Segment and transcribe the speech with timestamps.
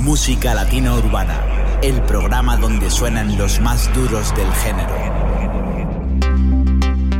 [0.00, 4.94] Música Latina Urbana, el programa donde suenan los más duros del género.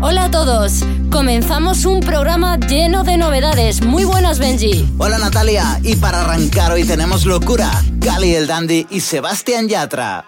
[0.01, 0.83] Hola a todos,
[1.13, 3.83] comenzamos un programa lleno de novedades.
[3.83, 4.91] Muy buenas, Benji.
[4.97, 7.71] Hola Natalia, y para arrancar hoy tenemos locura,
[8.01, 10.25] Cali el Dandy y Sebastián Yatra.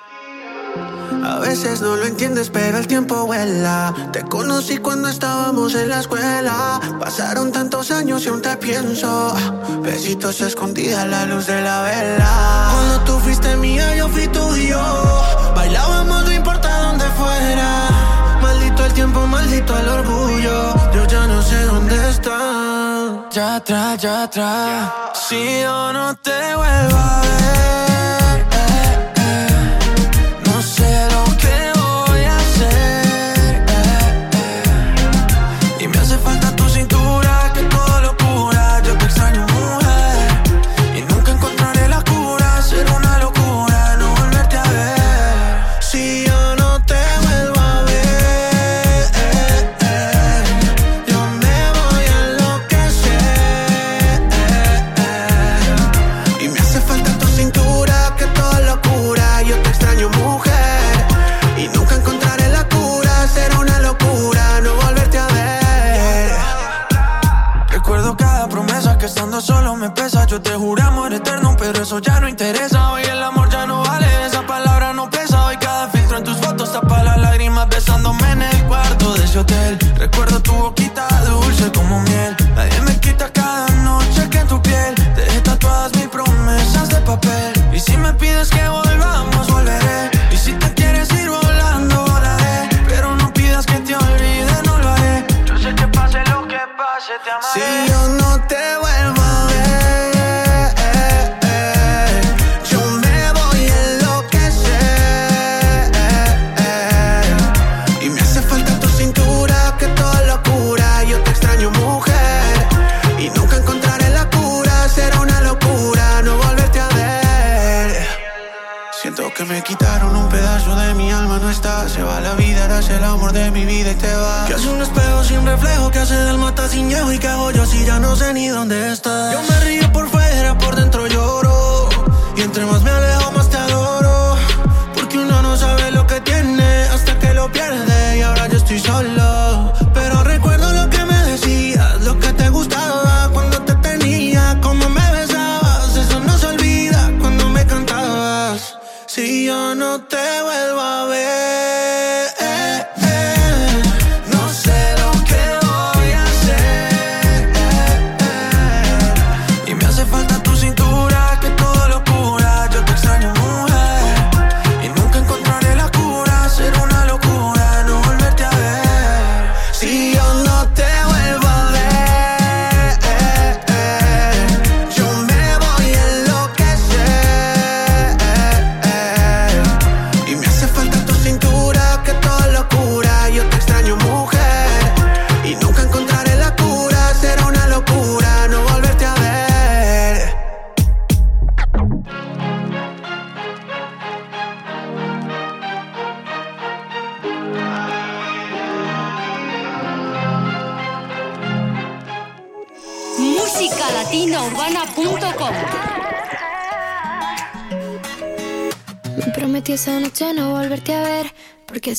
[1.25, 3.95] A veces no lo entiendes, pero el tiempo vuela.
[4.13, 6.81] Te conocí cuando estábamos en la escuela.
[6.99, 9.35] Pasaron tantos años y aún te pienso.
[9.83, 12.71] Besitos escondida a la luz de la vela.
[12.73, 14.81] Cuando tú fuiste mía, yo fui tuyo.
[15.55, 17.89] Bailábamos, no importa dónde fuera.
[18.41, 20.75] Maldito el tiempo, maldito el orgullo.
[20.95, 23.29] Yo ya no sé dónde está.
[23.31, 24.93] Ya atrás, ya atrás.
[25.29, 28.22] Si yo no te vuelvo a ver.
[70.33, 72.72] Yo te juramos eterno, pero eso ya no interesa.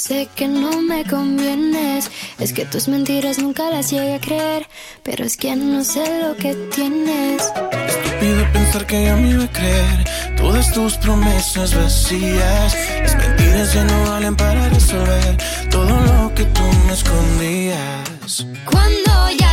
[0.04, 2.10] Sé que no me convienes.
[2.40, 4.68] Es que tus mentiras nunca las llegué a creer.
[5.04, 7.42] Pero es que no sé lo que tienes.
[7.42, 10.00] Estúpido pensar que ya me iba a creer.
[10.38, 12.76] Todas tus promesas vacías.
[13.02, 15.38] Las mentiras ya no valen para resolver
[15.70, 18.46] todo lo que tú me escondías.
[18.66, 19.53] Cuando ya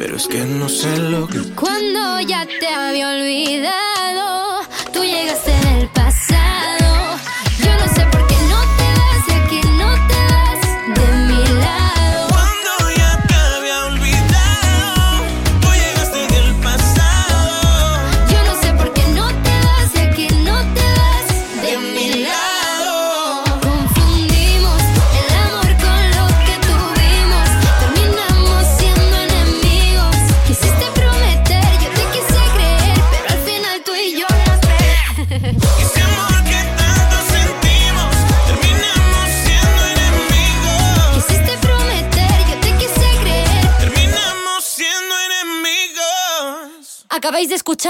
[0.00, 1.40] Pero es que no sé lo que.
[1.54, 3.79] Cuando ya te había olvidado.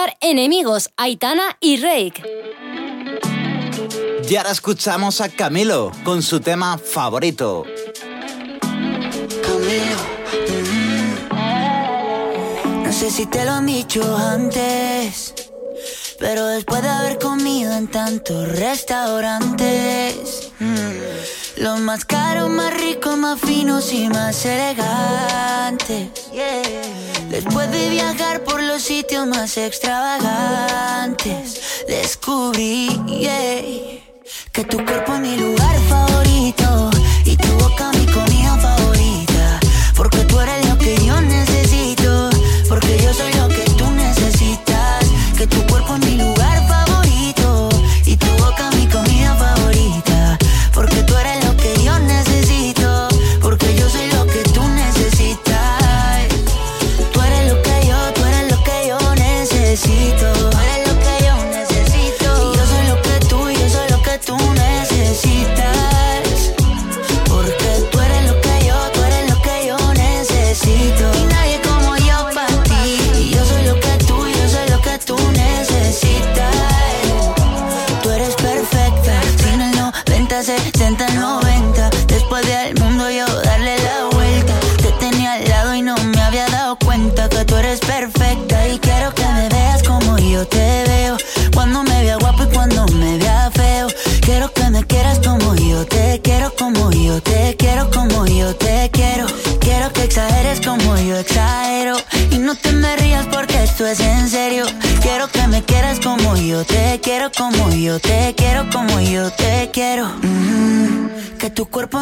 [0.00, 2.24] escuchar Enemigos, Aitana y Reik.
[4.28, 7.64] Y ahora escuchamos a Camilo con su tema favorito.
[9.42, 9.98] Camilo.
[11.32, 12.84] Mm.
[12.84, 15.34] No sé si te lo han dicho antes,
[16.18, 20.50] pero después de haber comido en tantos restaurantes.
[20.60, 20.92] Mm,
[21.60, 26.08] los más caros, más ricos, más finos y más elegantes.
[27.28, 32.88] Después de viajar por los sitios más extravagantes, descubrí
[34.52, 35.59] que tu cuerpo es mi lugar.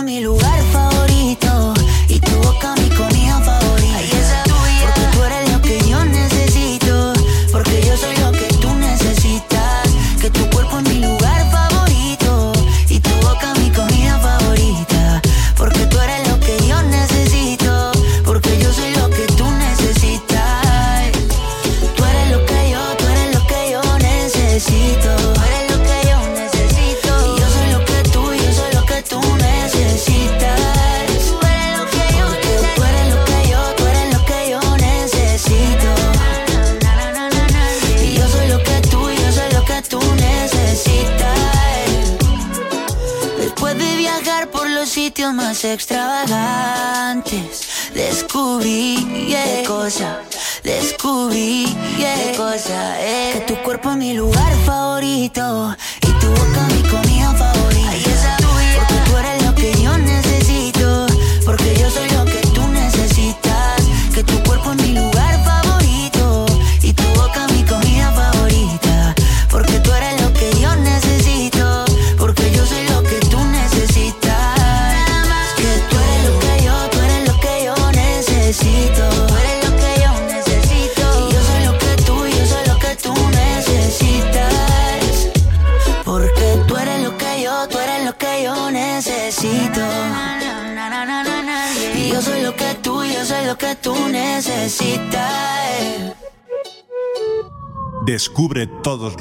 [0.08, 0.57] mi lugar.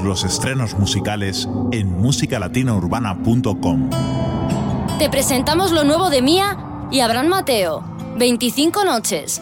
[0.04, 3.90] los estrenos musicales en musicalatinaurbana.com.
[5.00, 6.58] Te presentamos lo nuevo de Mía
[6.92, 7.84] y Abraham Mateo.
[8.18, 9.42] 25 noches,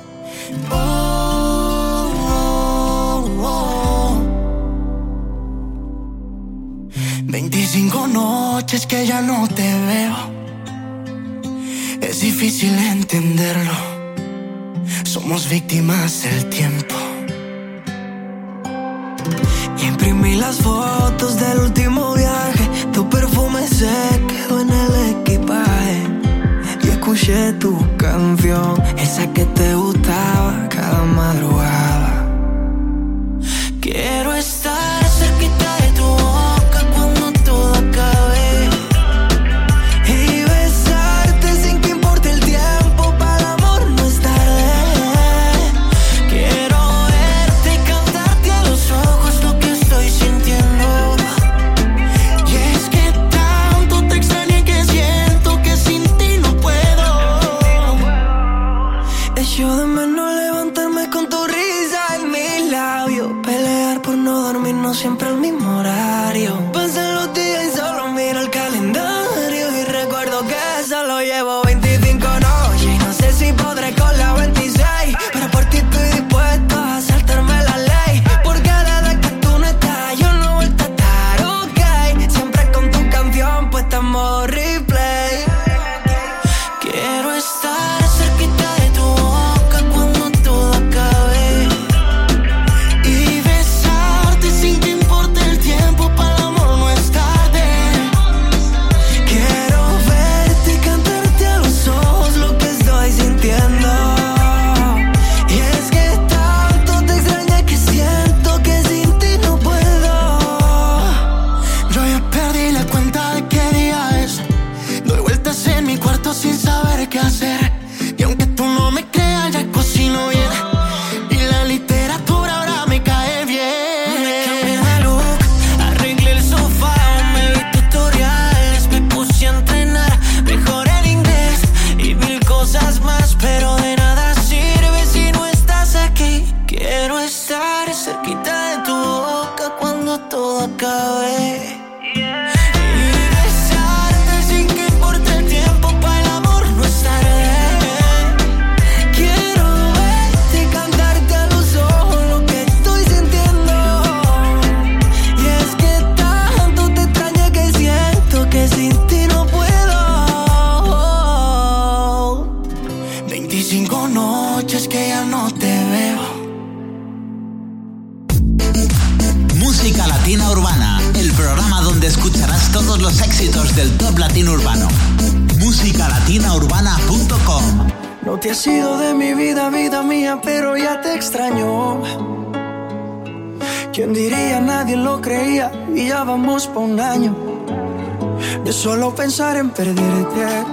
[189.55, 190.65] en perderte.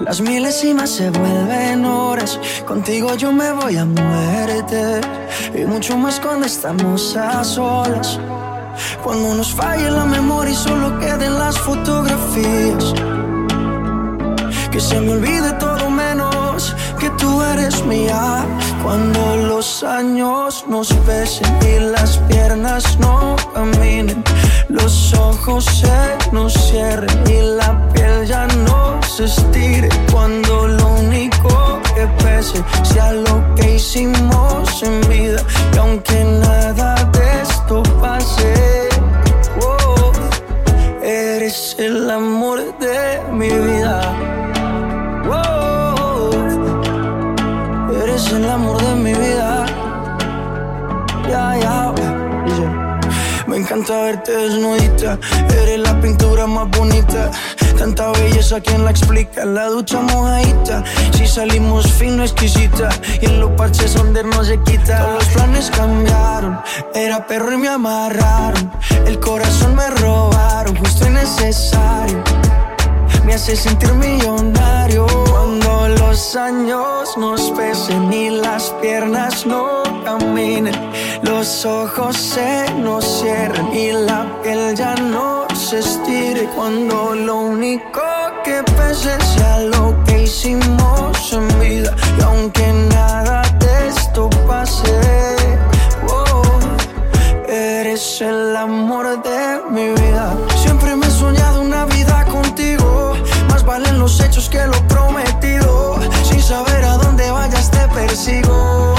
[0.00, 2.38] Las milésimas se vuelven horas.
[2.66, 5.00] Contigo yo me voy a muerte.
[5.54, 8.18] Y mucho más cuando estamos a solas.
[9.02, 12.94] Cuando nos falle la memoria y solo queden las fotografías.
[14.70, 18.44] Que se me olvide todo menos que tú eres mía.
[18.82, 24.22] Cuando los años nos pesen y las piernas no caminen,
[24.70, 29.88] los ojos se nos cierren y la piel ya no se estire.
[30.12, 35.42] Cuando lo único que pese sea lo que hicimos en vida.
[35.74, 36.99] Y aunque nada
[53.80, 55.18] encanta verte desnudita.
[55.62, 57.30] Eres la pintura más bonita.
[57.78, 59.44] Tanta belleza, ¿quién la explica?
[59.44, 60.84] La ducha mojadita.
[61.12, 62.90] Si salimos fino, exquisita.
[63.20, 64.98] Y en los parches donde no se quita.
[64.98, 66.60] Todos los planes cambiaron.
[66.94, 68.70] Era perro y me amarraron.
[69.06, 72.22] El corazón me robaron, justo y necesario
[73.30, 75.06] me hace sentir millonario.
[75.30, 80.74] Cuando los años nos pesen y las piernas no caminen,
[81.22, 86.48] los ojos se nos cierren y la piel ya no se estire.
[86.56, 88.02] Cuando lo único
[88.42, 95.36] que pese sea lo que hicimos en vida y aunque nada de esto pase,
[96.08, 96.42] oh,
[97.48, 99.09] eres el amor
[104.30, 105.98] hechos que lo prometido.
[106.22, 108.94] Sin saber a dónde vayas te persigo.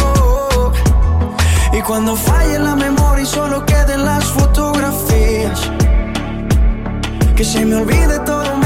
[1.71, 5.71] Y cuando falle la memoria y solo queden las fotografías.
[7.35, 8.60] Que se me olvide todo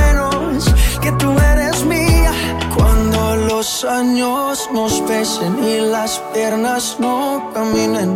[3.65, 8.15] los años nos pesen y las piernas no caminen,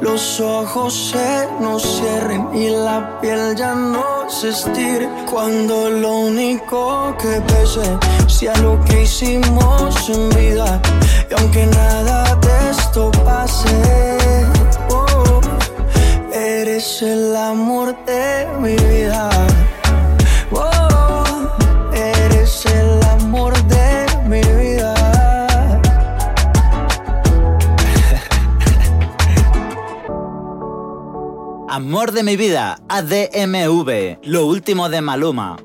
[0.00, 5.08] los ojos se nos cierren y la piel ya no se estire.
[5.28, 7.98] Cuando lo único que pese
[8.28, 10.80] sea lo que hicimos en vida,
[11.28, 14.46] y aunque nada de esto pase,
[14.90, 15.40] oh,
[16.32, 19.28] eres el amor de mi vida.
[31.76, 35.56] Amor de mi vida, ADMV, lo último de Maluma.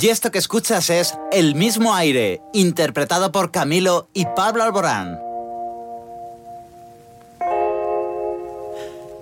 [0.00, 5.20] Y esto que escuchas es El mismo aire, interpretado por Camilo y Pablo Alborán.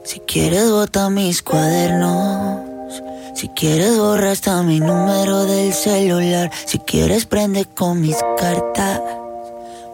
[0.05, 3.03] Si quieres bota mis cuadernos,
[3.35, 9.01] si quieres borra hasta mi número del celular, si quieres prende con mis cartas.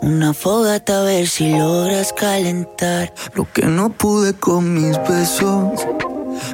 [0.03, 3.15] Una fogata a ver si logras calentar.
[3.35, 5.87] Lo que no pude con mis besos.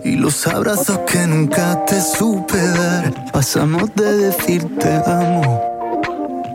[0.05, 3.33] Y los abrazos que nunca te supe dar.
[3.33, 5.63] Pasamos de decirte amo.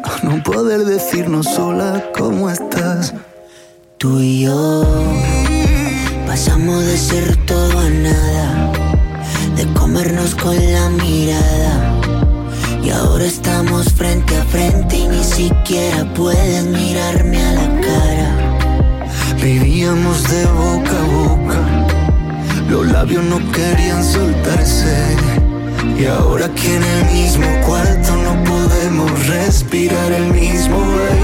[0.04, 3.16] A no poder decirnos sola cómo estás.
[3.98, 4.86] Tú y yo.
[6.28, 8.72] Pasamos de ser todo a nada.
[9.56, 12.03] De comernos con la mirada
[12.84, 18.58] y ahora estamos frente a frente y ni siquiera puedes mirarme a la cara.
[19.42, 21.88] Vivíamos de boca a boca,
[22.70, 25.16] los labios no querían soltarse.
[25.98, 30.78] Y ahora que en el mismo cuarto no podemos respirar el mismo
[31.12, 31.23] aire.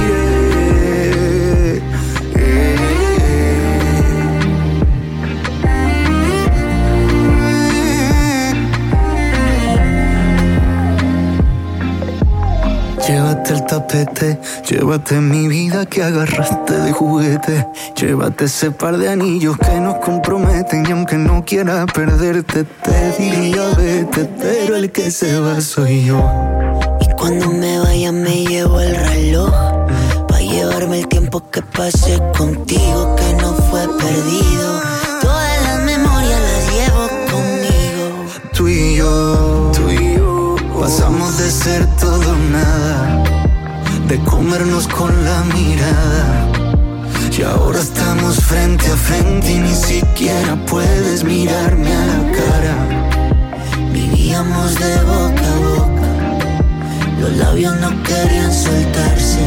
[13.39, 17.65] Llévate el tapete, llévate mi vida que agarraste de juguete.
[17.95, 23.69] Llévate ese par de anillos que nos comprometen y aunque no quiera perderte te diría
[23.78, 26.21] vete, pero el que se va soy yo.
[26.99, 29.52] Y cuando me vaya me llevo el reloj
[30.28, 34.82] para llevarme el tiempo que pasé contigo que no fue perdido.
[35.21, 38.25] Todas las memorias las llevo conmigo.
[38.54, 40.56] Tú y yo, tú y yo
[40.89, 43.18] pasamos de ser todo nada,
[44.10, 46.52] de comernos con la mirada.
[47.38, 52.76] Y ahora estamos frente a frente y ni siquiera puedes mirarme a la cara.
[53.93, 56.10] Vivíamos de boca a boca,
[57.22, 59.45] los labios no querían soltarse.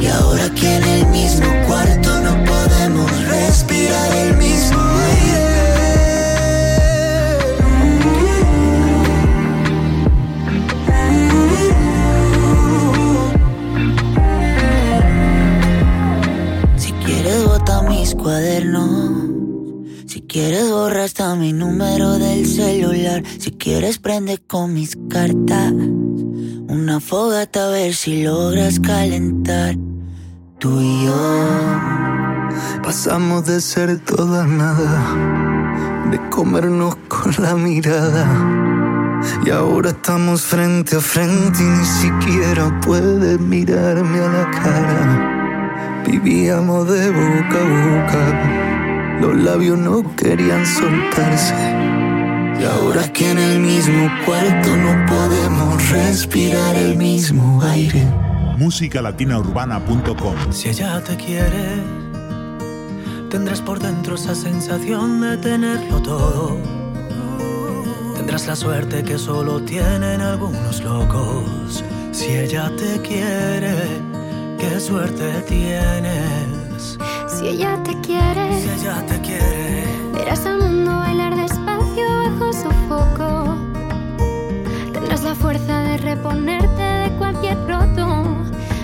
[0.00, 3.27] Y ahora que en el mismo cuarto no podemos
[23.38, 25.72] Si quieres prende con mis cartas.
[26.68, 29.76] Una fogata a ver si logras calentar.
[30.58, 32.08] Tú y yo.
[32.82, 38.26] Pasamos de ser todo a nada, de comernos con la mirada.
[39.44, 46.02] Y ahora estamos frente a frente y ni siquiera puedes mirarme a la cara.
[46.06, 51.97] Vivíamos de boca a boca, los labios no querían soltarse.
[52.60, 58.04] Y ahora que en el mismo cuarto no podemos respirar el mismo aire.
[58.56, 61.82] musicalatinaurbana.com Si ella te quiere,
[63.30, 66.56] tendrás por dentro esa sensación de tenerlo todo.
[68.16, 71.84] Tendrás la suerte que solo tienen algunos locos.
[72.10, 73.76] Si ella te quiere,
[74.58, 76.98] qué suerte tienes.
[77.28, 81.67] Si ella te quiere, Si ella te quiere, verás al mundo bailar despacio
[85.40, 88.24] fuerza de reponerte de cualquier roto.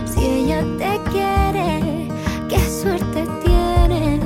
[0.07, 2.09] Si ella te quiere,
[2.49, 4.21] qué suerte tienes.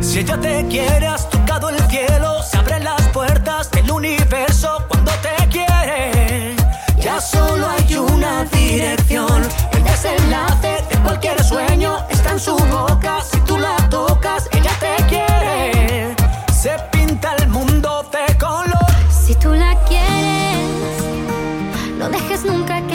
[0.00, 2.42] si ella te quiere, has tocado el cielo.
[2.42, 6.54] Se abren las puertas del universo cuando te quiere.
[6.98, 9.42] Ya solo hay una dirección.
[9.72, 13.18] El desenlace de cualquier sueño está en su boca.
[13.30, 16.14] Si tú la tocas, ella te quiere.
[16.52, 18.25] Se pinta el mundo de
[22.46, 22.85] no dejes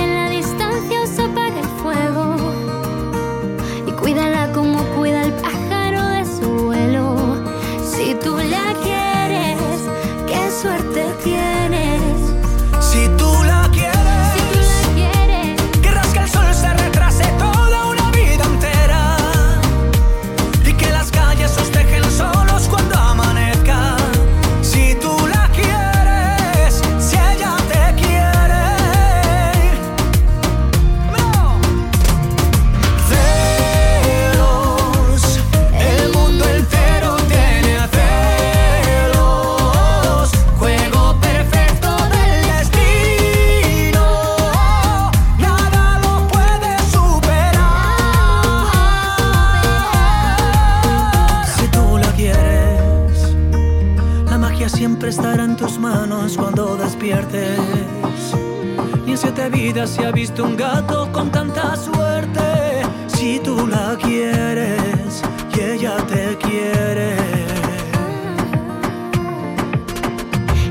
[59.74, 62.82] vidas se ha visto un gato con tanta suerte.
[63.08, 65.22] Si tú la quieres
[65.56, 67.16] y ella te quiere.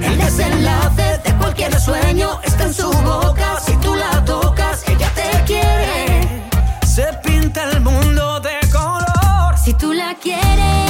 [0.02, 3.58] El desenlace de cualquier sueño está en su boca.
[3.64, 6.44] Si tú la tocas, ella te quiere.
[6.84, 9.56] Se pinta el mundo de color.
[9.64, 10.89] Si tú la quieres,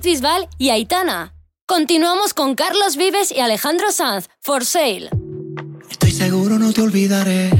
[0.00, 1.34] David Bisbal y Aitana.
[1.66, 5.10] Continuamos con Carlos Vives y Alejandro Sanz, For Sale.
[5.90, 7.50] Estoy seguro no te olvidaré.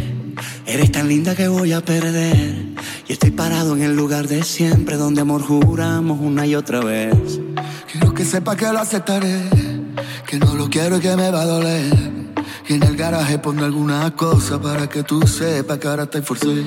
[0.64, 2.76] Eres tan linda que voy a perder.
[3.08, 7.40] Y estoy parado en el lugar de siempre donde amor juramos una y otra vez.
[7.92, 9.42] Quiero que sepa que lo aceptaré,
[10.26, 11.92] que no lo quiero y que me va a doler.
[12.68, 16.64] Y en el garaje pongo alguna cosa para que tú sepas que ahora estoy forcé.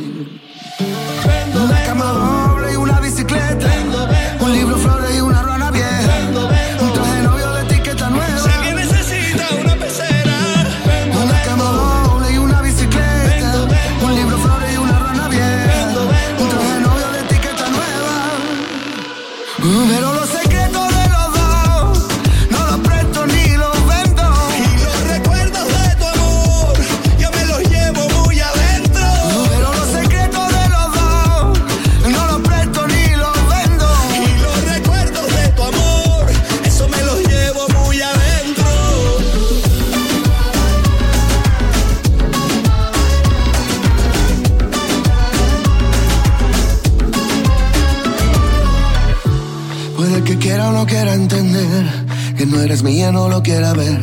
[53.44, 54.00] Quiera ver.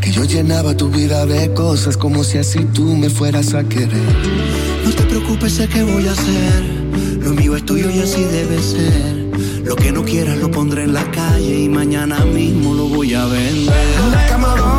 [0.00, 4.14] Que yo llenaba tu vida de cosas como si así tú me fueras a querer.
[4.84, 6.62] No te preocupes, sé que voy a hacer.
[7.20, 9.64] Lo mío es tuyo y así debe ser.
[9.64, 13.24] Lo que no quieras lo pondré en la calle y mañana mismo lo voy a
[13.26, 14.75] vender.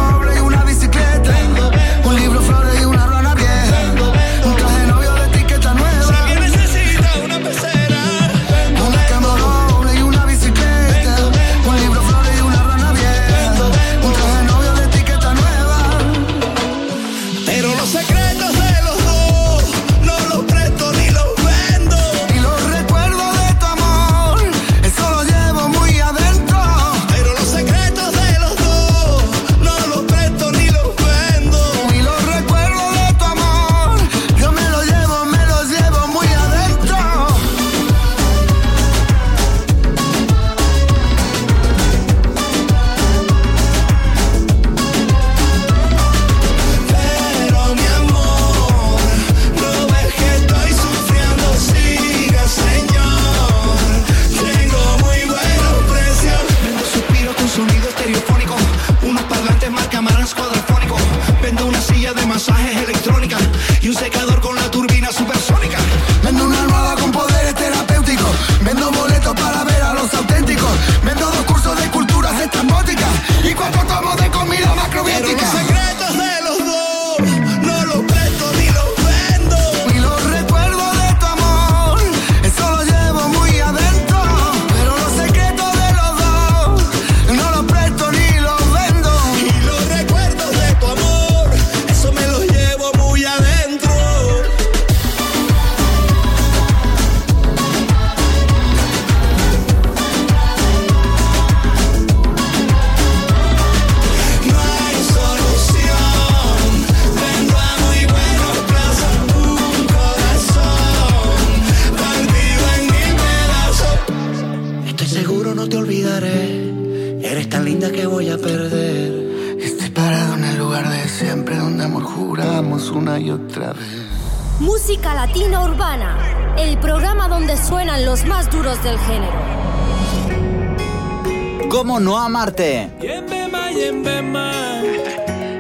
[132.38, 132.88] Marte.
[133.02, 134.52] Yembema, Yembema.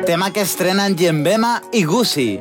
[0.05, 2.39] Tema que estrenan Yembema y Gucci.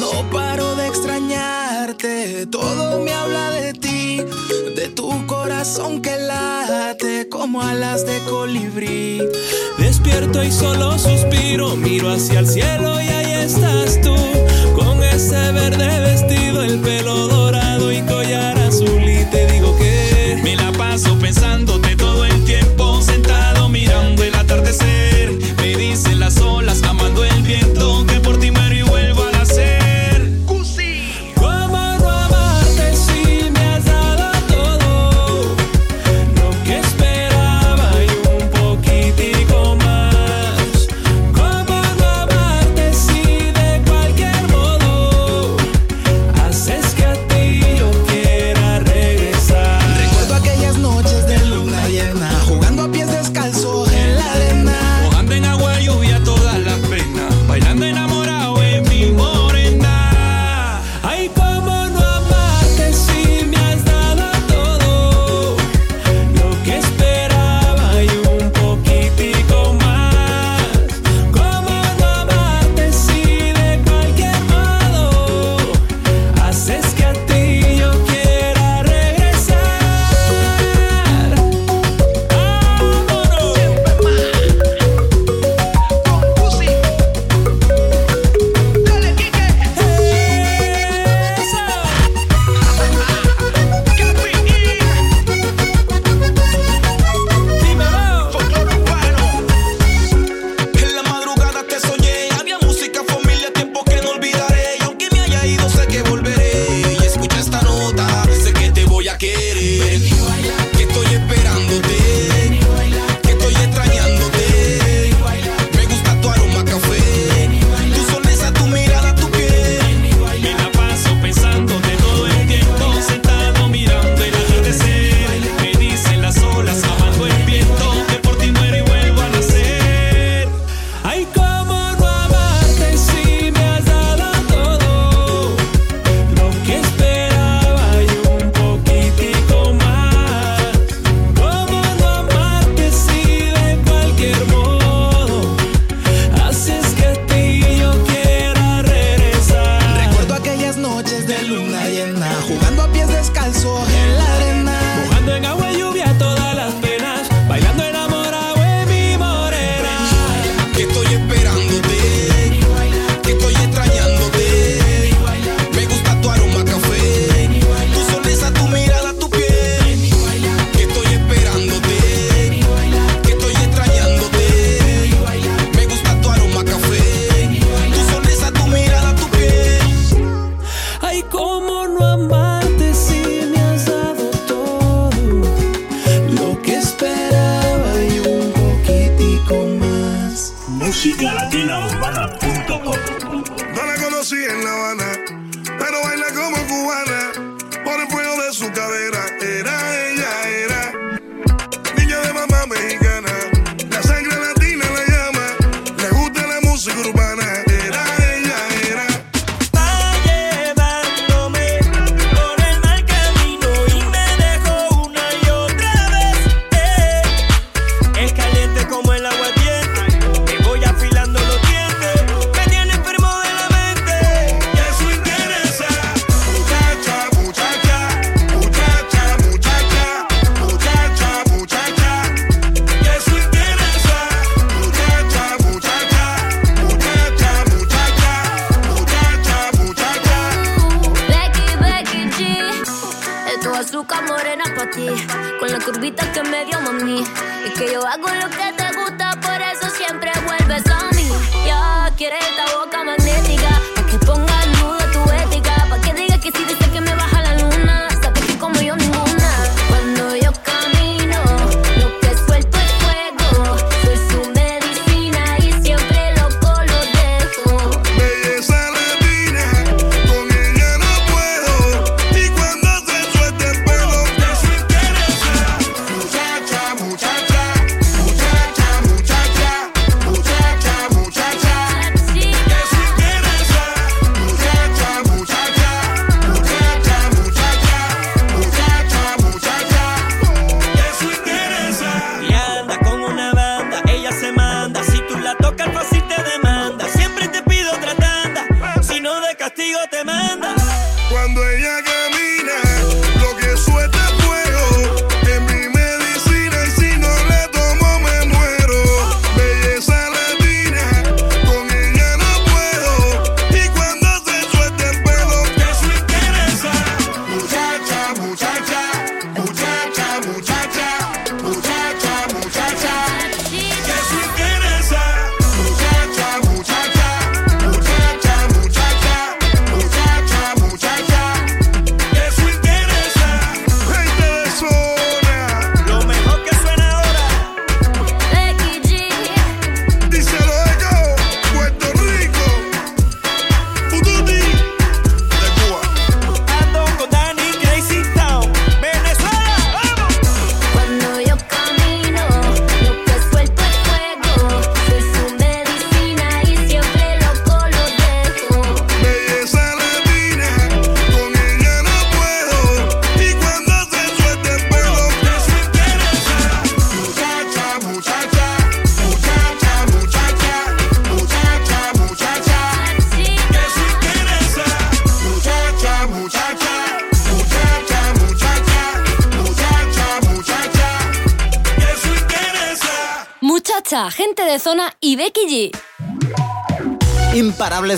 [0.00, 4.16] No paro de extrañarte, todo me habla de ti,
[4.74, 9.22] de tu corazón que late como alas de colibrí.
[9.78, 14.16] Despierto y solo suspiro, miro hacia el cielo y ahí estás tú,
[14.74, 17.47] con ese verde vestido, el pelo dorado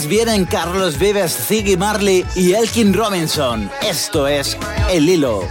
[0.01, 3.71] Pues vienen Carlos Vives, Ziggy Marley y Elkin Robinson.
[3.83, 4.57] Esto es
[4.89, 5.47] El Hilo.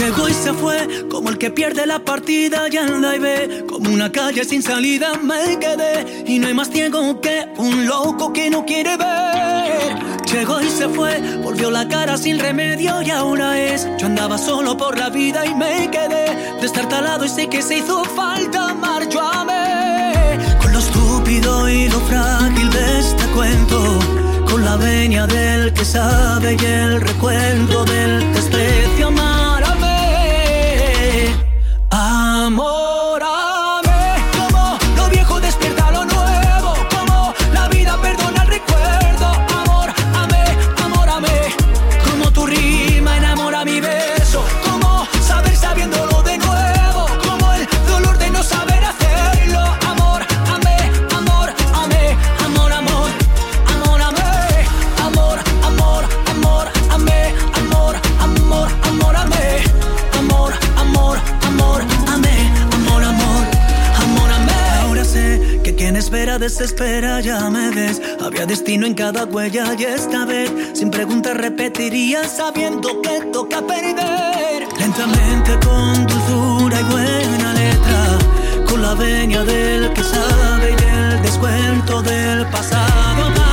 [0.00, 3.64] Llegó y se fue, como el que pierde la partida ya la y ve.
[3.68, 6.24] Como una calle sin salida me quedé.
[6.26, 9.98] Y no hay más tiempo que un loco que no quiere ver.
[10.24, 13.86] Llegó y se fue, volvió la cara sin remedio y ahora es.
[13.98, 16.56] Yo andaba solo por la vida y me quedé.
[16.62, 19.46] Destartalado y sé que se hizo falta marcho a
[20.62, 23.98] Con lo estúpido y lo frágil de este cuento.
[24.50, 29.29] Con la venia del que sabe y el recuento del desprecio más
[66.50, 68.02] desespera, ya me ves.
[68.20, 74.66] Había destino en cada huella y esta vez, sin preguntas, repetiría sabiendo que toca perder.
[74.76, 78.18] Lentamente, con dulzura y buena letra,
[78.68, 83.49] con la venia del que sabe y del descuento del pasado.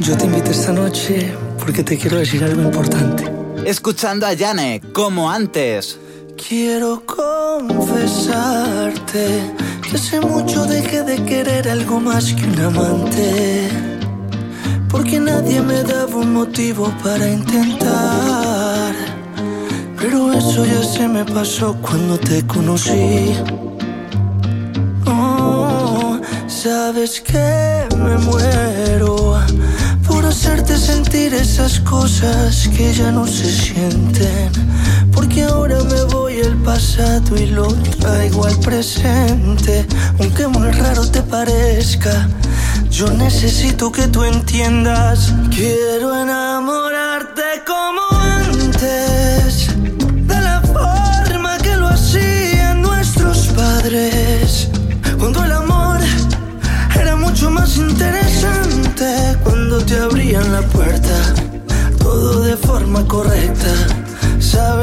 [0.00, 3.24] Yo te invito esta noche porque te quiero decir algo importante.
[3.64, 5.96] Escuchando a Yane, como antes.
[6.36, 7.92] Quiero confesarte
[9.82, 13.68] que hace mucho dejé de querer algo más que un amante.
[14.88, 18.94] Porque nadie me daba un motivo para intentar.
[20.00, 23.36] Pero eso ya se me pasó cuando te conocí
[26.68, 29.40] sabes que me muero
[30.06, 34.50] por hacerte sentir esas cosas que ya no se sienten.
[35.14, 37.68] Porque ahora me voy al pasado y lo
[38.02, 39.86] traigo al presente.
[40.20, 42.28] Aunque muy raro te parezca,
[42.90, 45.32] yo necesito que tú entiendas.
[45.50, 46.37] Quiero enamorar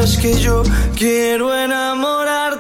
[0.06, 0.62] es que yo
[0.96, 2.55] quiero enamorar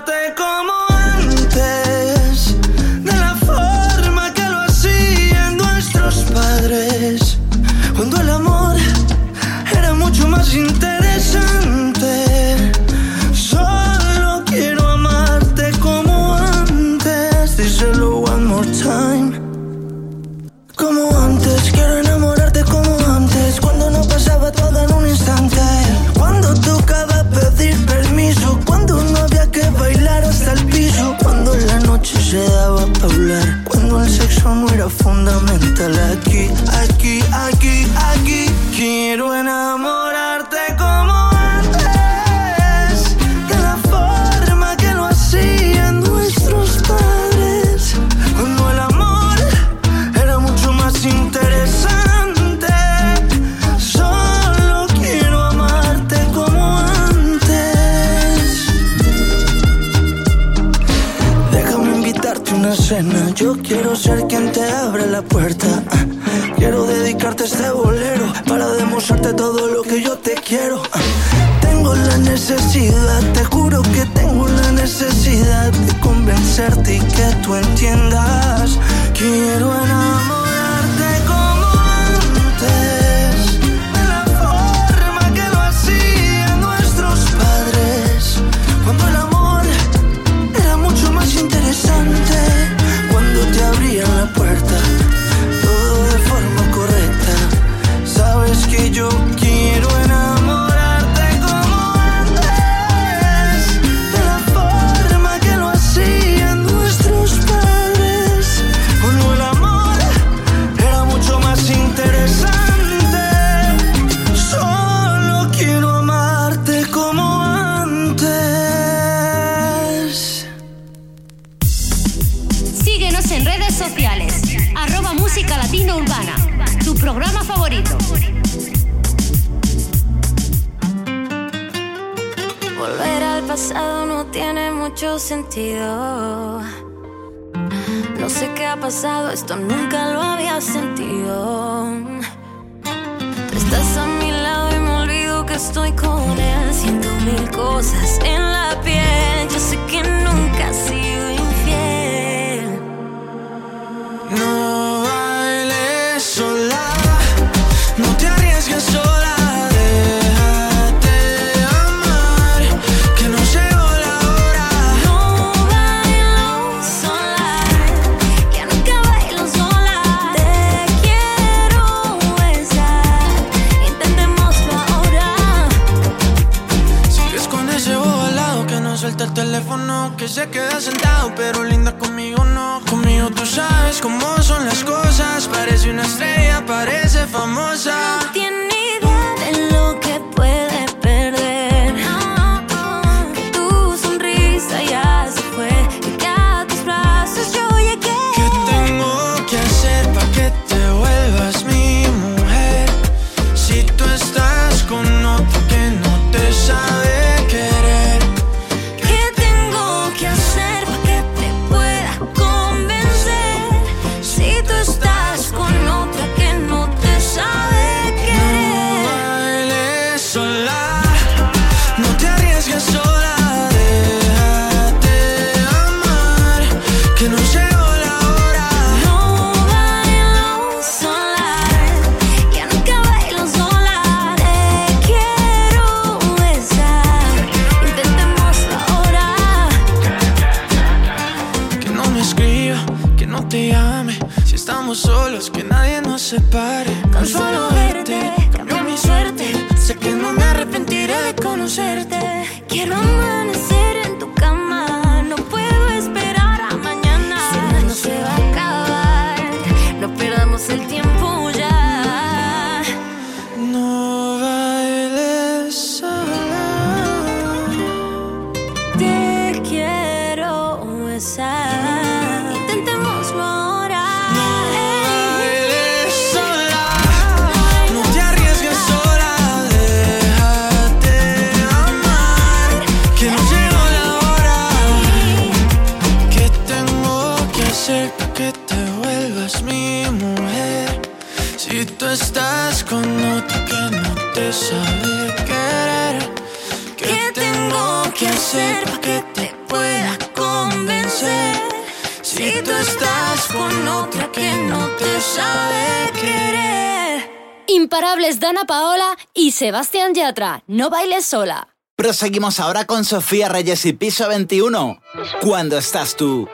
[309.56, 310.64] Sebastián Yatra.
[310.68, 311.70] No bailes sola.
[311.96, 315.00] Proseguimos ahora con Sofía Reyes y Piso 21.
[315.40, 316.46] ¿Cuándo estás tú?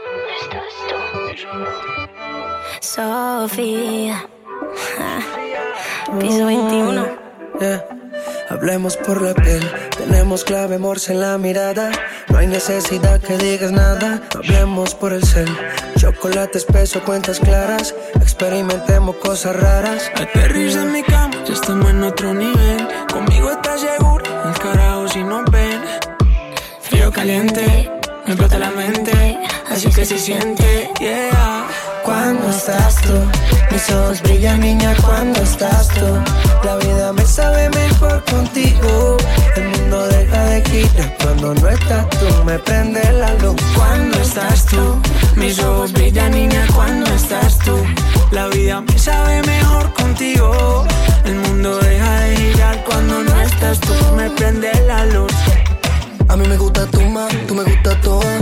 [2.80, 4.24] Sofía.
[6.20, 7.08] Piso 21.
[7.60, 7.86] Yeah.
[8.52, 9.68] Hablemos por la piel,
[10.06, 11.92] tenemos clave morse en la mirada.
[12.30, 14.22] No hay necesidad que digas nada.
[14.36, 15.50] Hablemos por el cel,
[15.98, 17.94] chocolate espeso, cuentas claras.
[18.16, 20.12] Experimentemos cosas raras.
[20.16, 22.88] Aterriza en mi cama, ya estamos en otro nivel.
[23.12, 25.82] Conmigo estás seguro, el carajo si nos ven.
[26.82, 27.90] Frío caliente,
[28.26, 29.38] me explota la mente.
[29.70, 31.68] Así que se siente, yeah.
[32.04, 33.14] Cuando estás tú,
[33.72, 36.51] mis ojos brillan, niña, cuando estás tú.
[36.64, 39.18] La vida me sabe mejor contigo.
[39.56, 42.44] El mundo deja de girar cuando no estás tú.
[42.46, 45.02] Me prende la luz Cuando estás tú,
[45.36, 47.76] mis ojos brillan, niña, cuando estás tú.
[48.32, 50.86] La vida me sabe mejor contigo.
[51.26, 53.94] El mundo deja de girar cuando no estás tú.
[54.16, 55.34] Me prende la luz.
[56.28, 58.38] A mí me gusta tu más, tú me gusta toda.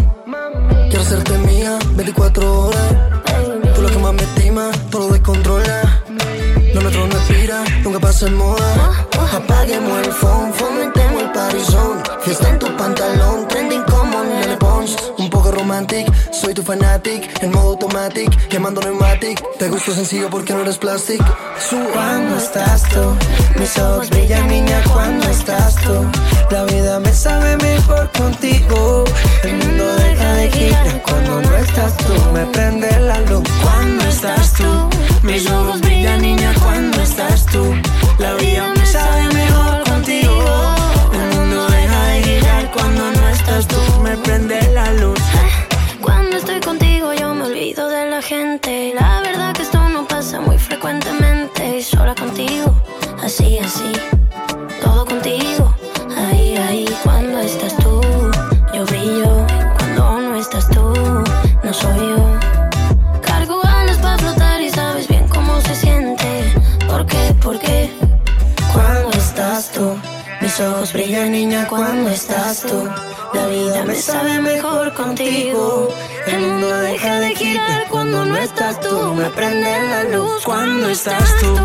[0.90, 2.96] Quiero hacerte mía 24 horas.
[3.76, 5.99] Tú lo que más me estima, todo lo descontrola.
[6.80, 9.06] Lo nuestro no expira, nunca pasa en moda.
[9.34, 12.02] Apaguemos el phone, fomentemos el parizón.
[12.22, 14.96] Fiesta en tu pantalón, trending como Nene Pons.
[15.18, 17.44] Un poco romantic, soy tu fanatic.
[17.44, 19.44] En modo automatic, quemando pneumatic.
[19.58, 21.22] Te gusto sencillo porque no eres plastic.
[21.94, 23.14] Cuando estás tú,
[23.60, 26.06] mis ojos brillan, niña, cuando estás tú.
[26.50, 29.04] La vida me sabe mejor contigo.
[29.44, 32.14] El mundo deja de girar cuando no estás tú.
[32.34, 34.90] Me prende la luz Cuando estás tú,
[35.24, 37.76] mis ojos brillan, niña, cuando estás tú.
[38.18, 40.44] La vida me sabe mejor contigo.
[41.14, 43.78] El mundo deja de girar cuando no estás tú.
[44.04, 45.20] Me prende la luz.
[46.02, 48.94] Cuando estoy contigo yo me olvido de la gente.
[49.00, 51.78] La verdad que esto no pasa muy frecuentemente.
[51.78, 52.74] Y sola contigo,
[53.24, 54.19] así, así.
[70.60, 72.86] Tus ojos brillan, niña, cuando estás tú.
[73.34, 75.88] La vida me sabe mejor contigo.
[76.28, 79.14] El mundo deja de girar cuando no estás tú.
[79.14, 81.56] Me prende la luz cuando estás tú.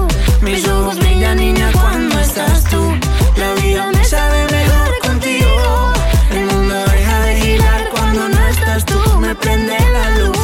[0.43, 2.97] Mis ojos brillan, niña, cuando estás tú.
[3.37, 5.93] La vida me sabe mejor contigo.
[6.31, 9.01] El mundo deja de girar cuando no estás tú.
[9.19, 10.39] Me prende la luz.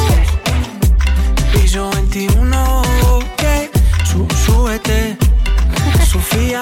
[1.53, 2.81] Piso 21,
[3.37, 3.69] que okay.
[4.03, 5.15] Sú, súbete,
[6.05, 6.61] Sofía.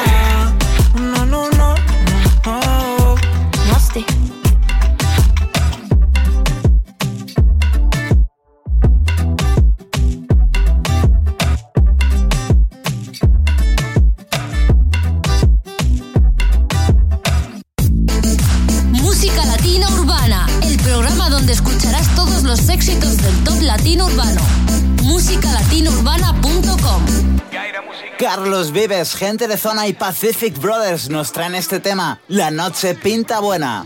[28.60, 32.20] Carlos Vives, gente de zona y Pacific Brothers nos traen este tema.
[32.28, 33.86] La noche pinta buena.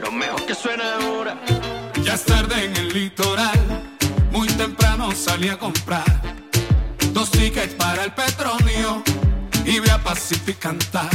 [0.00, 1.38] Lo mejor que suena ahora.
[2.02, 3.60] Ya es tarde en el litoral,
[4.32, 6.06] muy temprano salí a comprar
[7.12, 9.02] dos tickets para el petróleo
[9.66, 11.10] y voy a Pacific cantar.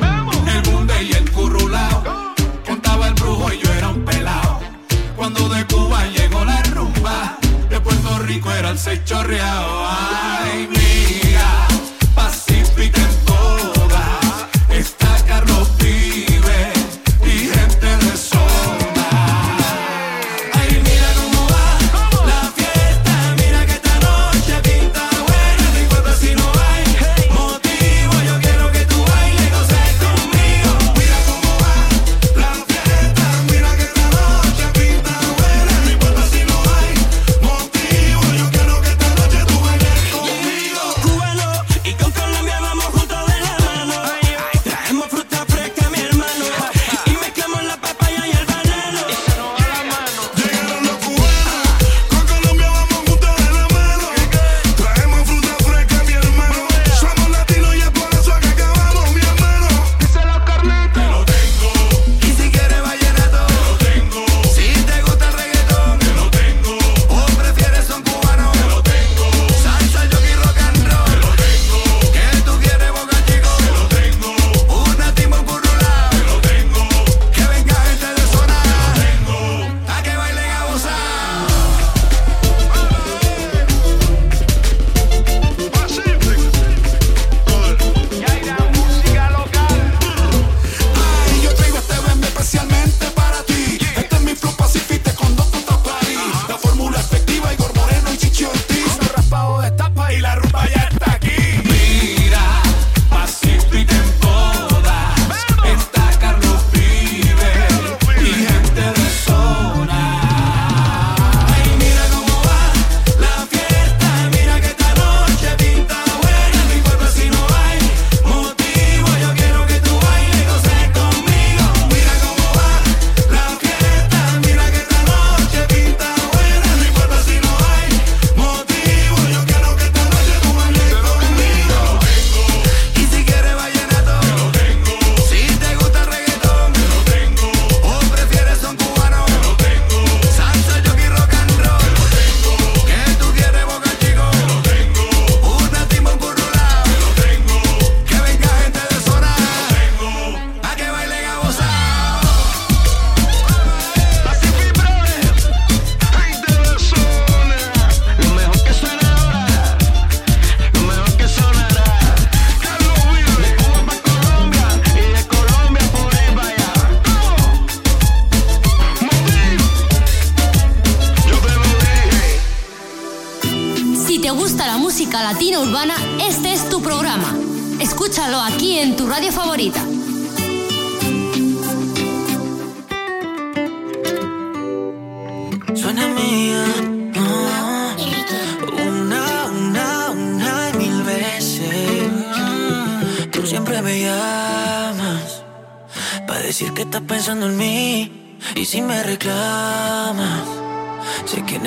[0.00, 0.36] ¡Vamos!
[0.48, 2.34] El bunde y el currulao,
[2.66, 4.60] contaba el brujo y yo era un pelao.
[5.14, 7.38] Cuando de Cuba llegó la rumba
[7.86, 9.86] Puerto Rico era el seis chorreado.
[9.86, 11.68] Ay, mira,
[12.16, 13.75] Pacific en todo.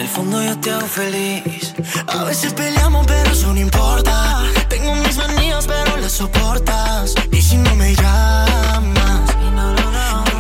[0.10, 1.74] fondo yo te hago feliz.
[2.08, 4.44] A veces peleamos, pero eso no importa.
[4.68, 7.16] Tengo mis manías, pero las soportas.
[7.32, 9.76] Y si no me llamas, no,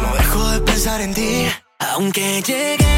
[0.01, 1.47] no dejo de pensar en ti.
[1.79, 2.88] Aunque llegue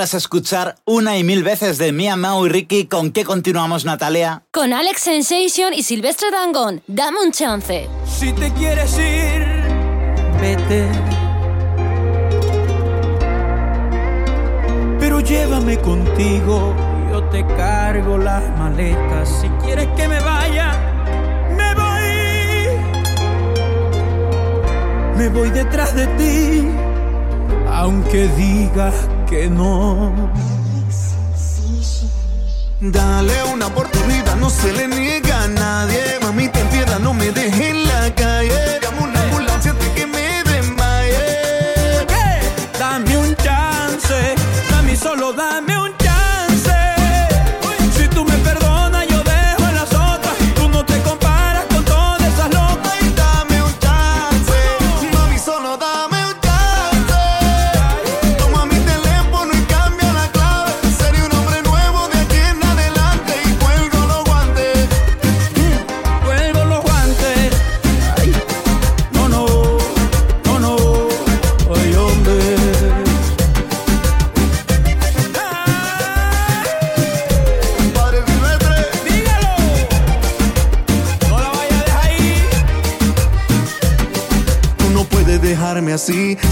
[0.00, 4.44] tras escuchar una y mil veces de Mia Mau y Ricky, ¿con qué continuamos, Natalia?
[4.50, 6.80] Con Alex Sensation y Silvestre Dangón.
[6.86, 7.86] Dame un chance.
[8.06, 9.44] Si te quieres ir,
[10.40, 10.88] vete.
[14.98, 16.74] Pero llévame contigo,
[17.12, 19.28] yo te cargo las maletas.
[19.42, 20.78] Si quieres que me vaya,
[21.58, 22.78] me voy.
[25.18, 26.89] Me voy detrás de ti
[27.72, 28.92] aunque diga
[29.28, 30.12] que no.
[32.80, 36.00] Dale una oportunidad, no se le niega a nadie.
[36.22, 38.29] Mamita, en piedra, no me dejes en la calle.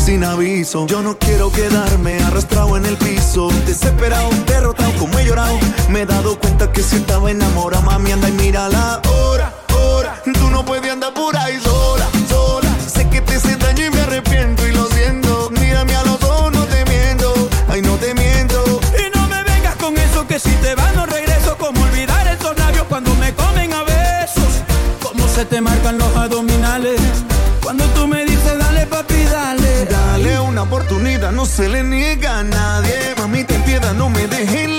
[0.09, 0.87] sin aviso.
[0.87, 3.49] Yo no quiero quedarme arrastrado en el piso.
[3.67, 5.59] Desesperado, derrotado, como he llorado.
[5.91, 9.58] Me he dado cuenta que si estaba enamorado, mami, anda y mira la hora
[30.79, 33.15] oportunidad no se le niega a nadie.
[33.19, 34.78] Mamita, en piedad, no me dejen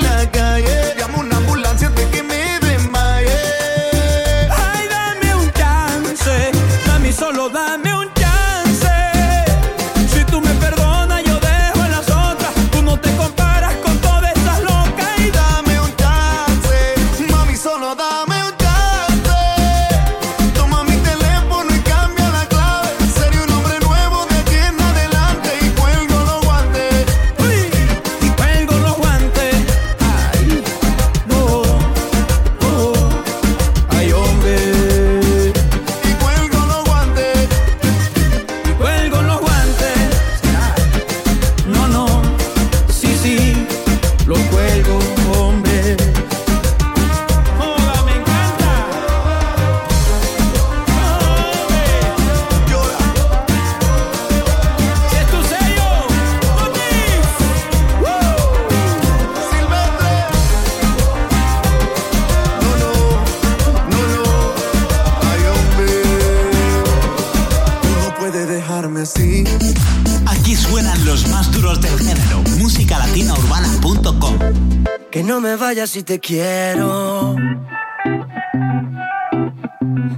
[76.04, 77.36] te quiero.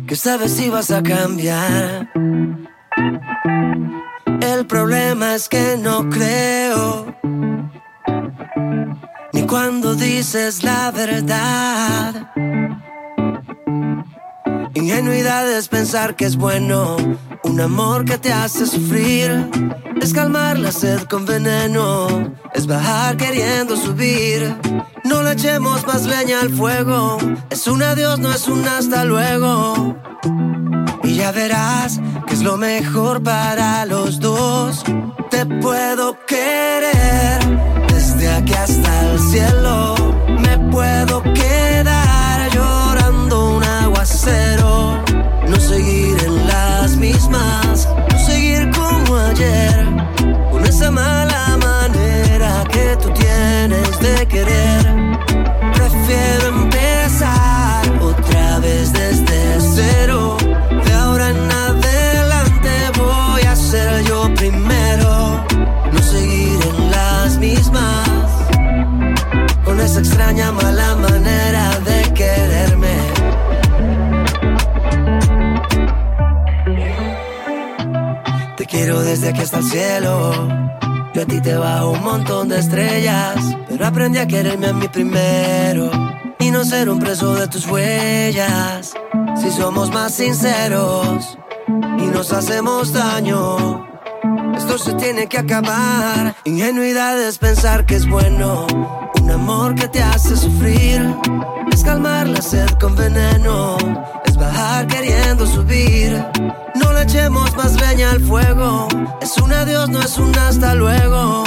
[0.08, 2.10] Que sabes si vas a cambiar.
[4.42, 7.16] El problema es que no creo.
[9.34, 12.32] Ni cuando dices la verdad.
[14.74, 16.98] Ingenuidad es pensar que es bueno.
[17.44, 19.50] Un amor que te hace sufrir.
[20.02, 22.41] Es calmar la sed con veneno.
[22.68, 24.56] Bajar queriendo subir.
[25.04, 27.18] No le echemos más leña al fuego.
[27.50, 29.96] Es un adiós, no es un hasta luego.
[31.04, 34.84] Y ya verás que es lo mejor para los dos.
[35.30, 37.40] Te puedo querer
[37.88, 39.96] desde aquí hasta el cielo.
[40.40, 45.04] Me puedo quedar llorando un aguacero.
[45.48, 49.86] No seguir en las mismas, no seguir como ayer.
[50.52, 51.31] Con esa mala
[52.72, 54.84] que tú tienes de querer.
[55.74, 60.38] Prefiero empezar otra vez desde cero.
[60.86, 65.46] De ahora en adelante voy a ser yo primero.
[65.92, 68.10] No seguir en las mismas.
[69.66, 72.96] Con esa extraña mala manera de quererme.
[78.58, 80.72] Te quiero desde aquí hasta el cielo.
[81.14, 83.36] Yo a ti te bajo un montón de estrellas.
[83.68, 85.92] Pero aprendí a quererme a mí primero.
[86.40, 88.94] Y no ser un preso de tus huellas.
[89.42, 91.38] Si somos más sinceros
[91.68, 93.88] y nos hacemos daño.
[94.56, 96.36] Esto se tiene que acabar.
[96.46, 98.68] Ingenuidad es pensar que es bueno.
[99.22, 101.14] Un amor que te hace sufrir.
[101.72, 103.78] Es calmar la sed con veneno.
[104.42, 106.26] Bajar queriendo subir.
[106.74, 108.88] No le echemos más leña al fuego.
[109.22, 111.44] Es un adiós, no es un hasta luego.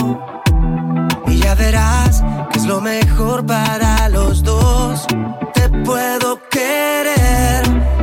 [1.27, 2.23] Y ya verás
[2.53, 5.09] que es lo mejor para los dos.
[5.55, 7.63] Te puedo querer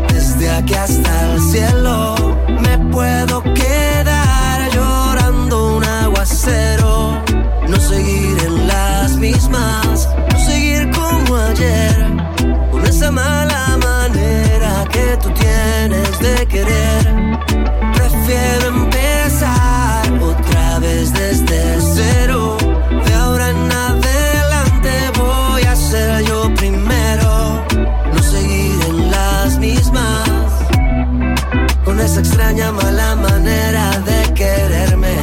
[0.09, 2.15] desde aquí hasta el cielo.
[2.59, 7.23] Me puedo quedar llorando un aguacero.
[7.69, 9.90] No seguir en las mismas,
[15.21, 17.03] tú tienes de querer.
[17.93, 22.57] Prefiero empezar otra vez desde cero.
[23.05, 27.65] De ahora en adelante voy a ser yo primero.
[28.13, 30.29] No seguir en las mismas.
[31.85, 35.15] Con esa extraña mala manera de quererme.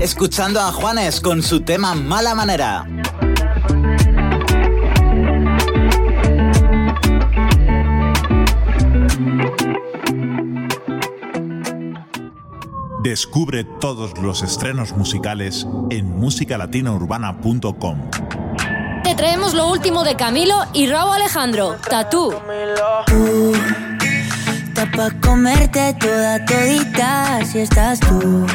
[0.00, 2.86] Escuchando a Juanes con su tema Mala Manera.
[13.02, 17.98] Descubre todos los estrenos musicales en musicalatinaurbana.com.
[19.02, 22.32] Te traemos lo último de Camilo y Raúl Alejandro, Tatú.
[23.06, 23.52] Tú,
[24.68, 28.46] está pa' comerte toda todita si estás tú.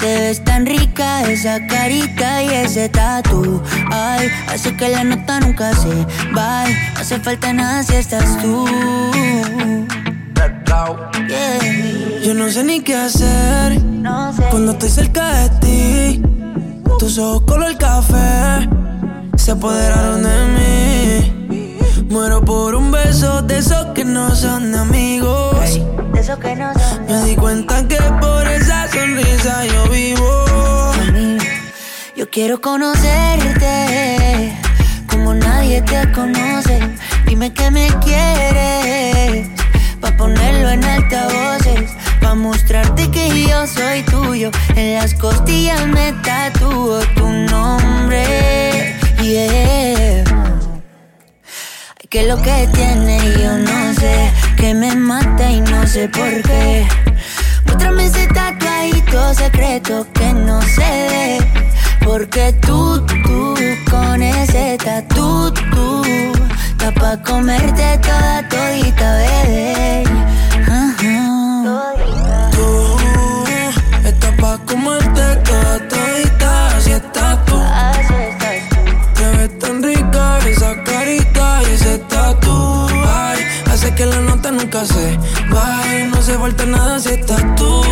[0.00, 3.62] Te ves tan rica esa carita y ese tatu.
[3.90, 5.94] Ay, hace que la nota nunca se
[6.36, 6.64] va.
[6.64, 8.66] No hace falta nada si estás tú.
[11.30, 11.99] Yeah.
[12.22, 13.80] Yo no sé ni qué hacer
[14.50, 16.22] cuando estoy cerca de ti.
[16.98, 18.68] Tus ojos color café
[19.36, 22.06] se apoderaron de mí.
[22.10, 25.80] Muero por un beso de esos que no son amigos.
[26.12, 27.06] De eso que no son.
[27.06, 30.44] Me di cuenta que por esa sonrisa yo vivo.
[32.16, 34.54] Yo quiero conocerte
[35.08, 36.80] como nadie te conoce.
[37.26, 39.48] Dime que me quieres
[40.00, 41.90] pa ponerlo en altavoces,
[42.30, 44.50] pa mostrarte que yo soy tuyo.
[44.76, 48.24] En las costillas me tatúo tu nombre.
[49.20, 50.24] Yeah.
[52.08, 56.86] Que lo que tiene yo no sé, que me mata y no sé por qué.
[57.66, 61.38] Muéstrame ese tatuadito secreto que no ve.
[62.04, 63.54] Porque tú, tú,
[63.90, 66.02] con ese tatu, tú,
[66.70, 69.49] está pa' comerte toda todita, bebé.
[84.70, 85.18] Nunca se
[85.50, 86.06] baje.
[86.06, 87.82] No se falta nada si estás tú.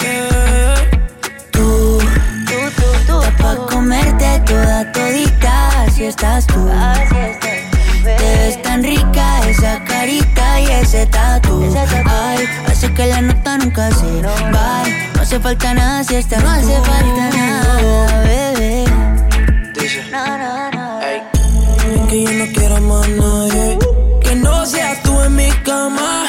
[0.00, 0.74] Yeah.
[1.50, 1.98] Tú,
[2.46, 6.70] tú, tú, tú, pa' comerte toda todita, así estás tú.
[8.02, 11.62] Te ves tan rica esa carita y ese tatu.
[12.06, 14.84] Ay, hace que la nota nunca se va.
[15.14, 18.84] No hace falta nada si estás No hace falta nada, bebé.
[20.10, 21.00] No, no, no.
[21.02, 21.31] Es
[22.12, 23.78] que yo no quiero más nadie.
[24.20, 26.24] Que no seas tú en mi cama.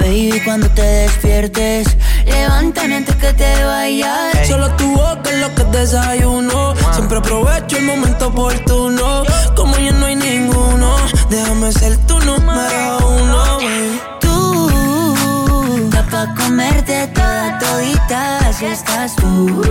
[0.00, 1.96] Baby, cuando te despiertes,
[2.26, 4.48] levántame antes que te vayas.
[4.48, 6.74] Solo tu boca es lo que desayuno.
[6.94, 9.22] Siempre aprovecho el momento oportuno.
[9.54, 10.96] Como ya no hay ninguno,
[11.30, 13.58] déjame ser tu número uno.
[13.58, 14.00] baby.
[14.20, 19.62] Tú, da pa' comerte toda todita si estás tú.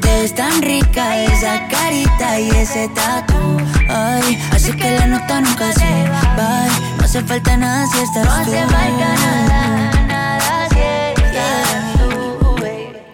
[0.00, 3.77] Te ves tan rica esa carita y ese tatu.
[3.88, 6.66] Ay, así que la nota nunca se va.
[6.98, 8.28] No hace falta nada si estás tú.
[8.28, 10.80] No hace falta nada, nada si
[11.22, 12.08] estás tú.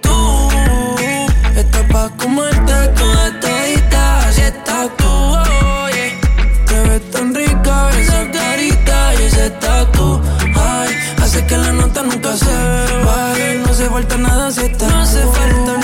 [0.03, 0.49] Tú,
[1.57, 5.13] estás pa' comerte toda todita si estás tú.
[5.85, 6.19] Oye,
[6.67, 10.21] te ves tan rica esa carita y ese tatu.
[10.57, 12.53] Ay, hace que la nota nunca se
[13.05, 13.55] vaya.
[13.65, 15.84] No hace falta nada si estás No hace falta nada,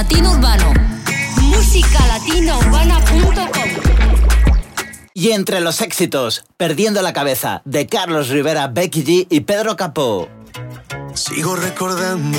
[0.00, 0.72] latino urbano.
[1.42, 3.70] Musicalatinaurbana.com
[5.12, 10.26] Y entre los éxitos, Perdiendo la cabeza, de Carlos Rivera, Becky G y Pedro Capó.
[11.12, 12.38] Sigo recordando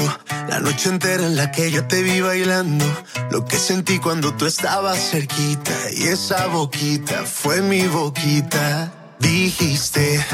[0.49, 2.85] la noche entera en la que yo te vi bailando,
[3.29, 8.91] lo que sentí cuando tú estabas cerquita y esa boquita fue mi boquita.
[9.19, 10.25] Dijiste,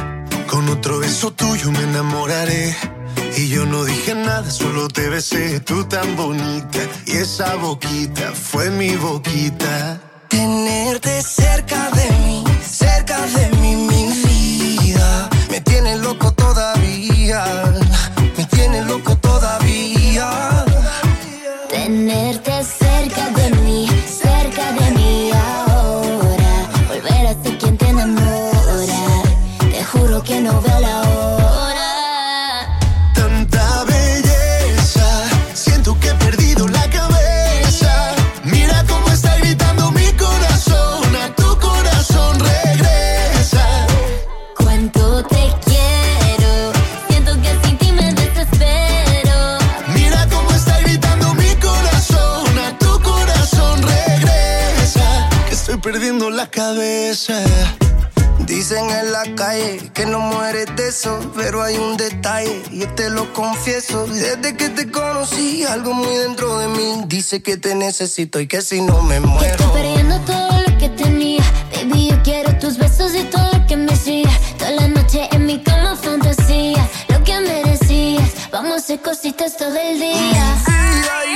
[0.48, 2.97] con otro beso tuyo me enamoraré.
[3.38, 6.80] Y yo no dije nada, solo te besé, tú tan bonita.
[7.06, 10.02] Y esa boquita fue mi boquita.
[10.28, 15.30] Tenerte cerca de mí, cerca de mí, mi vida.
[15.50, 17.46] Me tiene loco todavía,
[18.38, 20.66] me tiene loco todavía.
[21.70, 22.77] Tenerte cerca
[55.92, 57.42] perdiendo la cabeza.
[58.40, 63.10] Dicen en la calle que no mueres de eso, pero hay un detalle, yo te
[63.10, 64.06] lo confieso.
[64.08, 68.62] Desde que te conocí, algo muy dentro de mí dice que te necesito y que
[68.62, 69.46] si no me muero.
[69.46, 71.44] estoy perdiendo todo lo que tenía.
[71.74, 74.30] Baby, yo quiero tus besos y todo lo que me hacía.
[74.58, 76.86] Toda la noche en mi cama fantasía.
[77.08, 78.30] Lo que merecías.
[78.52, 80.58] Vamos a hacer cositas todo el día.
[80.66, 81.27] Pierdo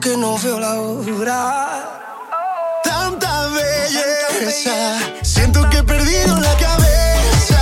[0.00, 2.00] que no veo la hora.
[2.82, 7.60] Tanta belleza, siento que he perdido la cabeza.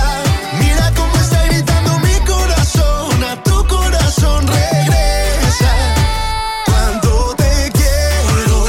[0.59, 5.73] Mira cómo está gritando mi corazón, a tu corazón regresa.
[6.65, 8.65] Cuando te quiero,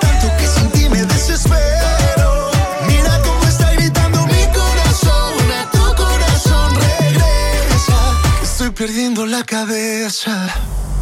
[0.00, 2.50] tanto que sin ti me desespero.
[2.86, 7.96] Mira cómo está gritando mi corazón, a tu corazón regresa.
[8.42, 10.48] Estoy perdiendo la cabeza.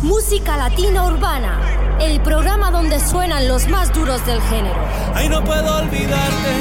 [0.03, 1.61] Música Latina Urbana,
[2.03, 4.77] el programa donde suenan los más duros del género.
[5.15, 6.53] Ay, no puedo olvidarte.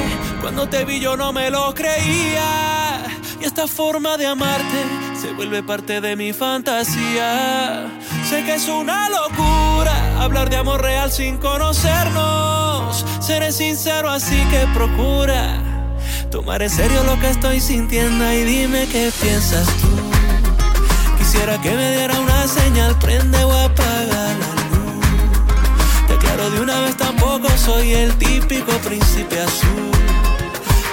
[0.42, 3.04] Cuando te vi yo no me lo creía.
[3.40, 4.86] Y esta forma de amarte
[5.20, 7.88] se vuelve parte de mi fantasía.
[8.30, 13.06] Sé que es una locura hablar de amor real sin conocernos.
[13.20, 15.58] Seré sincero, así que procura
[16.30, 20.12] tomar en serio lo que estoy sintiendo y dime qué piensas tú.
[21.18, 24.51] Quisiera que me diera una señal, prende o apaga la luz.
[26.50, 29.92] De una vez, tampoco soy el típico príncipe azul.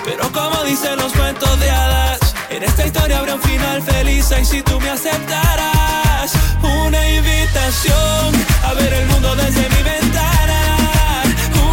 [0.05, 2.19] Pero como dicen los cuentos de hadas,
[2.51, 8.75] en esta historia habrá un final feliz y si tú me aceptarás una invitación a
[8.75, 10.61] ver el mundo desde mi ventana,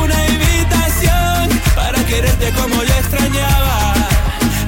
[0.02, 3.94] una invitación para quererte como yo extrañaba.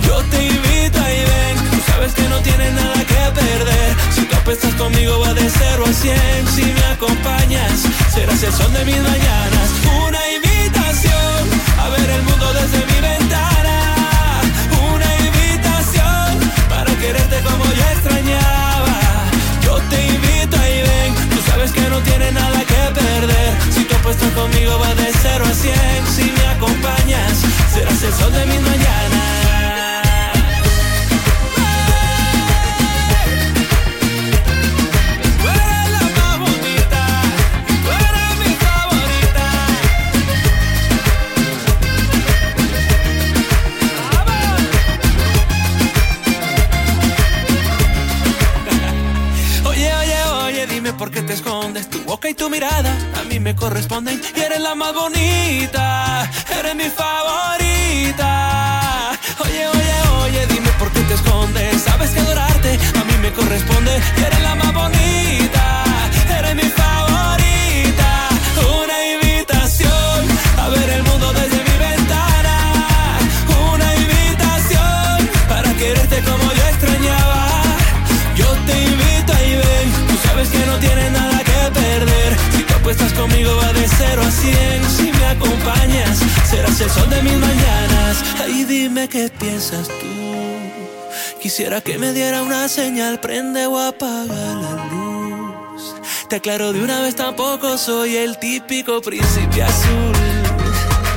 [0.05, 2.96] Yo te invito y ven, tú sabes que no tienes nada
[3.33, 3.95] perder.
[4.13, 7.71] Si tú apuestas conmigo va de 0 a 100, si me acompañas
[8.13, 9.67] serás el sol de mis mañanas.
[10.07, 11.39] Una invitación
[11.79, 13.75] a ver el mundo desde mi ventana,
[14.93, 16.27] una invitación
[16.69, 18.95] para quererte como yo extrañaba.
[19.63, 23.51] Yo te invito y ven, tú sabes que no tienes nada que perder.
[23.73, 25.75] Si tú apuestas conmigo va de 0 a 100,
[26.15, 27.33] si me acompañas
[27.73, 29.46] serás el sol de mis mañanas.
[51.37, 51.89] Escondes.
[51.89, 54.19] Tu boca y tu mirada a mí me corresponden.
[54.35, 58.31] Y eres la más bonita, eres mi favorita.
[59.43, 59.93] Oye, oye,
[60.23, 61.81] oye, dime por qué te escondes.
[61.83, 64.01] Sabes que adorarte a mí me corresponde.
[64.17, 65.76] Y eres la más bonita,
[86.85, 88.23] sol de mis mañanas.
[88.39, 90.17] Ay, dime qué piensas tú.
[91.41, 95.95] Quisiera que me diera una señal, prende o apaga la luz.
[96.29, 100.13] Te aclaro de una vez, tampoco soy el típico príncipe azul.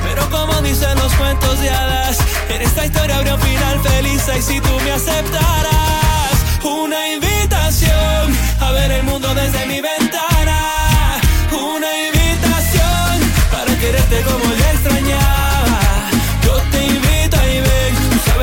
[0.03, 2.17] Pero como dicen los cuentos de hadas,
[2.49, 6.33] en esta historia habría un final feliz y si tú me aceptaras
[6.63, 11.19] una invitación a ver el mundo desde mi ventana,
[11.51, 14.60] una invitación para quererte como yo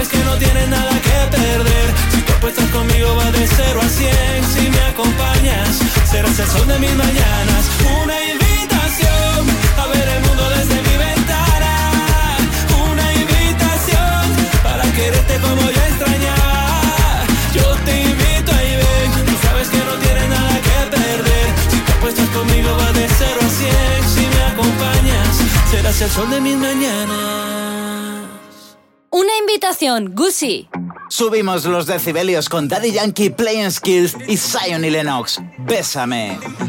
[0.09, 1.87] que no tienes nada que perder.
[2.13, 5.79] Si tú apuestas conmigo va de 0 a 100, si me acompañas
[6.11, 7.63] serás el sol de mis mañanas.
[8.03, 9.41] Una invitación
[9.83, 11.73] a ver el mundo desde mi ventana,
[12.91, 14.23] una invitación
[14.63, 17.25] para quererte como yo extrañaba.
[17.55, 21.47] Yo te invito y ven, tú sabes que no tienes nada que perder.
[21.71, 25.33] Si tú apuestas conmigo va de 0 a 100, si me acompañas
[25.71, 27.88] serás el sol de mis mañanas.
[29.11, 30.69] Una invitación, Gucci.
[31.09, 35.41] Subimos los decibelios con Daddy Yankee, Playing Skills y Zion y Lennox.
[35.59, 36.39] Bésame.
[36.39, 36.69] Bésame,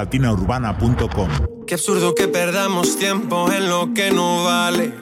[0.00, 1.28] musicalatinaurbana.com.
[1.66, 4.94] Qué absurdo que perdamos tiempo en lo que no vale.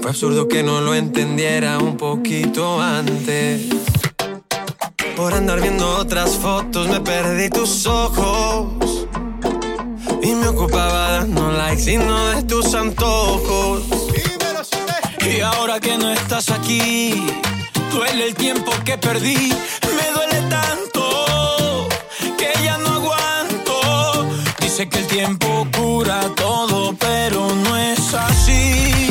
[0.00, 3.68] Fue absurdo que no lo entendiera un poquito antes.
[5.16, 9.06] Por andar viendo otras fotos me perdí tus ojos.
[10.22, 13.84] Y me ocupaba dando likes y no de tus antojos.
[15.20, 17.24] Y ahora que no estás aquí,
[17.92, 19.52] duele el tiempo que perdí.
[19.96, 20.81] Me duele tanto
[24.72, 29.01] Dice que el tiempo cura todo, pero no es así.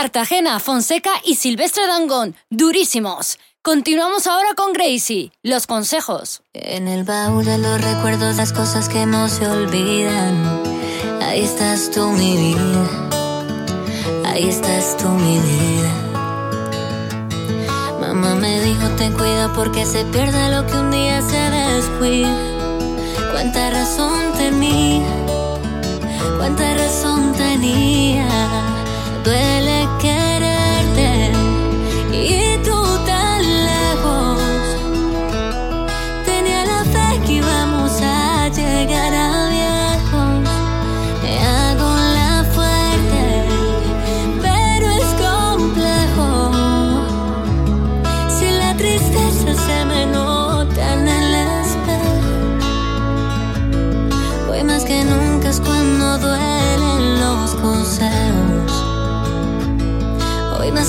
[0.00, 3.36] Cartagena, Fonseca y Silvestre Dangón, durísimos.
[3.62, 6.42] Continuamos ahora con Gracie, los consejos.
[6.52, 10.62] En el baúl de los recuerdos, las cosas que no se olvidan.
[11.20, 13.08] Ahí estás tú, mi vida.
[14.24, 15.92] Ahí estás tú, mi vida.
[18.00, 22.36] Mamá me dijo, ten cuidado porque se pierde lo que un día se descuida.
[23.32, 25.08] Cuánta razón tenía,
[26.36, 28.28] cuánta razón tenía.
[29.24, 29.77] Duele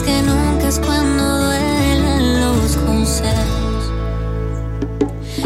[0.02, 3.92] que nunca es cuando duelen los consejos.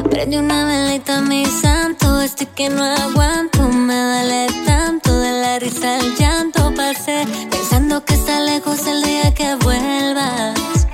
[0.09, 5.95] Prende una velita, mi santo, estoy que no aguanto, me duele tanto de la risa
[5.95, 6.73] al llanto.
[6.75, 10.87] Pasé pensando que está lejos el día que vuelvas.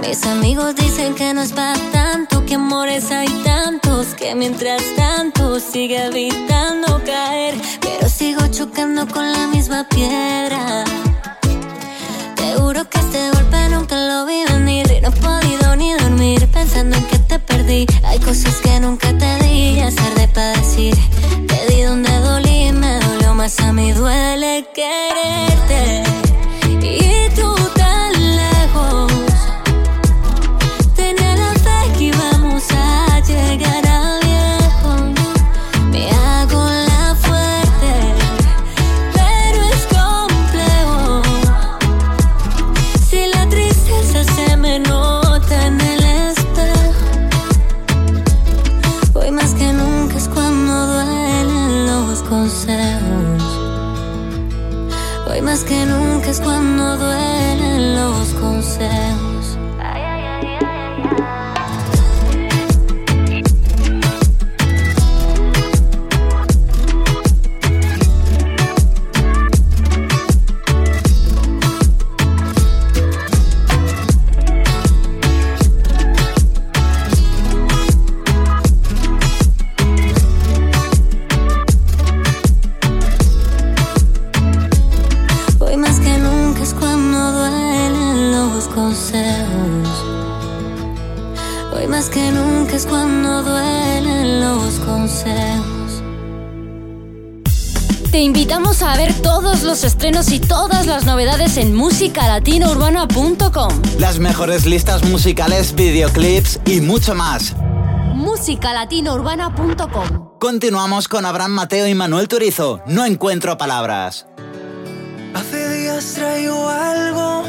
[0.00, 5.60] Mis amigos dicen que no es para tanto, que amores hay tantos, que mientras tanto
[5.60, 10.84] sigue evitando caer, pero sigo chocando con la misma piedra.
[12.58, 16.44] Te juro que este golpe nunca lo vi venir y no he podido ni dormir
[16.48, 17.86] pensando en que te perdí.
[18.02, 20.92] Hay cosas que nunca te di, ya es tarde para decir.
[21.46, 26.02] Te di donde dolí, me dolió más a mí, duele quererte.
[26.82, 27.54] Y tú
[92.78, 96.02] es cuando duelen los consejos.
[98.12, 103.82] Te invitamos a ver todos los estrenos y todas las novedades en musicalatinourbana.com.
[103.98, 107.56] Las mejores listas musicales, videoclips y mucho más.
[108.14, 110.38] musicalatinourbana.com.
[110.38, 112.80] Continuamos con Abraham Mateo y Manuel Turizo.
[112.86, 114.28] No encuentro palabras.
[115.34, 117.42] Hace días traigo algo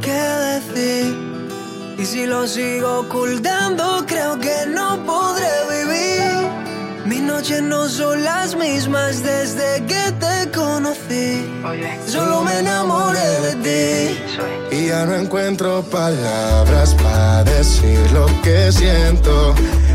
[0.00, 1.25] que decir.
[1.98, 6.46] Y si lo sigo ocultando, creo que no podré vivir.
[7.06, 11.48] Mis noches no son las mismas desde que te conocí.
[12.06, 14.76] Solo me enamoré de ti.
[14.76, 19.54] Y ya no encuentro palabras para decir lo que siento.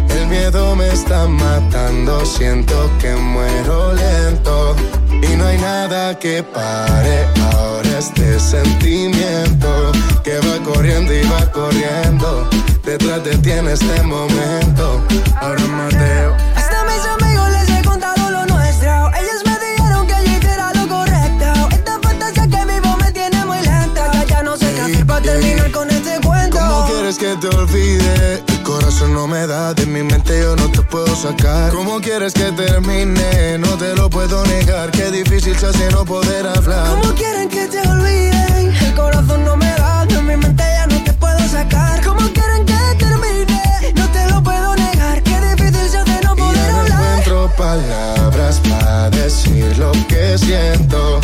[0.10, 4.76] El miedo me está matando, siento que muero lento.
[5.22, 9.92] Y no hay nada que pare ahora este sentimiento
[10.24, 12.50] que va corriendo y va corriendo.
[12.84, 15.06] Detrás de ti en este momento.
[15.40, 16.36] Ahora Mateo.
[16.56, 19.12] Hasta mis amigos les he contado lo nuestro.
[19.22, 21.70] Ellos me dijeron que yo hiciera lo correcto.
[21.72, 24.12] Esta fantasía que vivo me tiene muy lenta.
[24.14, 26.58] Ya, ya no sé qué hacer para terminar con este cuento.
[26.58, 28.51] ¿Cómo quieres que te olvide?
[28.82, 31.72] El corazón no me da, de mi mente yo no te puedo sacar.
[31.72, 33.60] ¿Cómo quieres que termine?
[33.60, 34.90] No te lo puedo negar.
[34.90, 36.88] Qué difícil se hace no poder hablar.
[36.90, 38.74] ¿Cómo quieren que te olviden?
[38.74, 42.04] El corazón no me da, de mi mente ya no te puedo sacar.
[42.04, 43.94] ¿Cómo quieren que termine?
[43.96, 45.22] No te lo puedo negar.
[45.22, 47.20] Qué difícil se hace no poder No hablar.
[47.20, 51.20] encuentro palabras para decir lo que siento.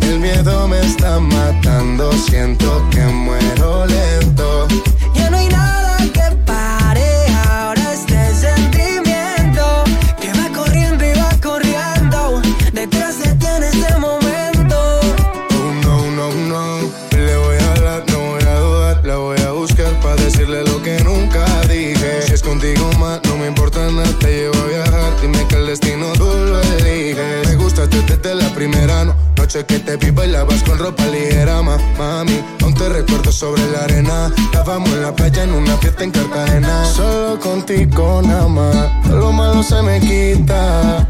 [0.00, 4.66] El miedo me está matando, siento que muero lento.
[29.52, 32.40] Noche que te vi bailabas con ropa ligera, ma, mami.
[32.62, 34.30] Aún te recuerdo sobre la arena.
[34.36, 36.84] Estábamos en la playa en una fiesta en Cartagena.
[36.86, 39.06] Solo contigo nada más.
[39.08, 41.06] Lo malo se me quita.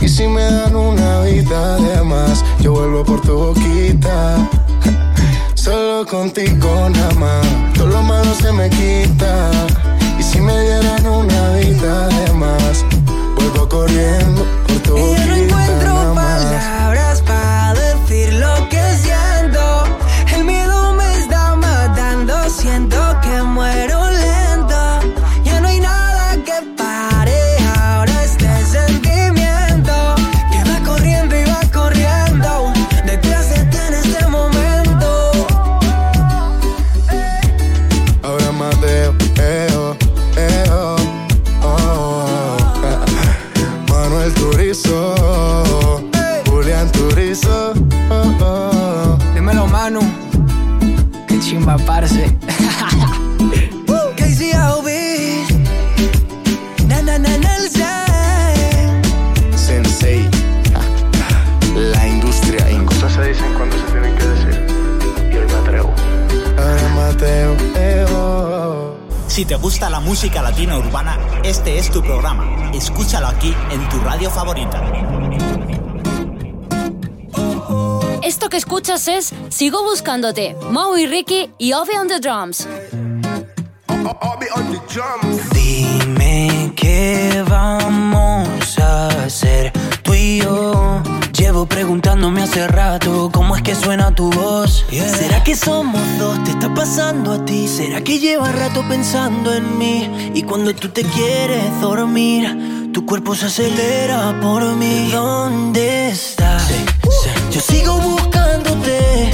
[0.00, 4.48] Y si me dan una vida de más, yo vuelvo por tu boquita.
[5.54, 9.50] Solo contigo nada más, todo lo malo se me quita.
[10.18, 12.84] Y si me dieran una vida de más,
[13.36, 15.89] vuelvo corriendo por tu boquita.
[22.60, 23.99] Siento que muero
[69.30, 72.72] Si te gusta la música latina urbana, este es tu programa.
[72.74, 74.82] Escúchalo aquí en tu radio favorita.
[78.24, 82.66] Esto que escuchas es Sigo Buscándote, Mau y Ricky y Ovi on the Drums.
[85.52, 91.00] Dime qué vamos a hacer tú y yo.
[91.40, 94.84] Llevo preguntándome hace rato cómo es que suena tu voz.
[94.90, 96.44] ¿Será que somos dos?
[96.44, 97.66] ¿Te está pasando a ti?
[97.66, 100.32] ¿Será que llevas rato pensando en mí?
[100.34, 105.08] Y cuando tú te quieres dormir, tu cuerpo se acelera por mí.
[105.10, 106.70] ¿Dónde estás?
[107.50, 109.30] Yo sigo buscándote,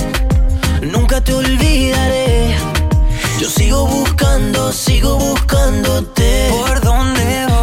[0.82, 2.54] nunca te olvidaré.
[3.40, 6.50] Yo sigo buscando, sigo buscándote.
[6.50, 7.55] ¿Por dónde voy?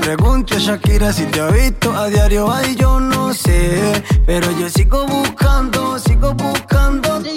[0.00, 4.02] Pregunte a Shakira si te ha visto a diario, ay, yo no sé.
[4.24, 7.34] Pero yo sigo buscando, sigo buscándote.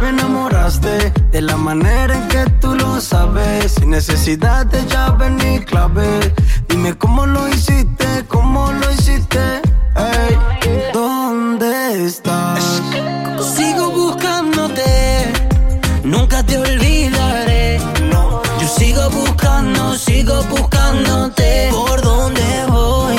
[0.00, 3.72] Me enamoraste de la manera en que tú lo sabes.
[3.72, 6.32] Sin necesidad de llave ni clave.
[6.68, 7.91] Dime cómo lo hiciste,
[21.70, 23.16] ¿Por dónde voy?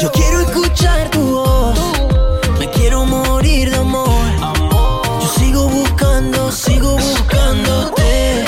[0.00, 1.78] Yo quiero escuchar tu voz.
[2.58, 4.26] Me quiero morir de amor.
[5.20, 8.44] Yo sigo buscando, sigo buscándote.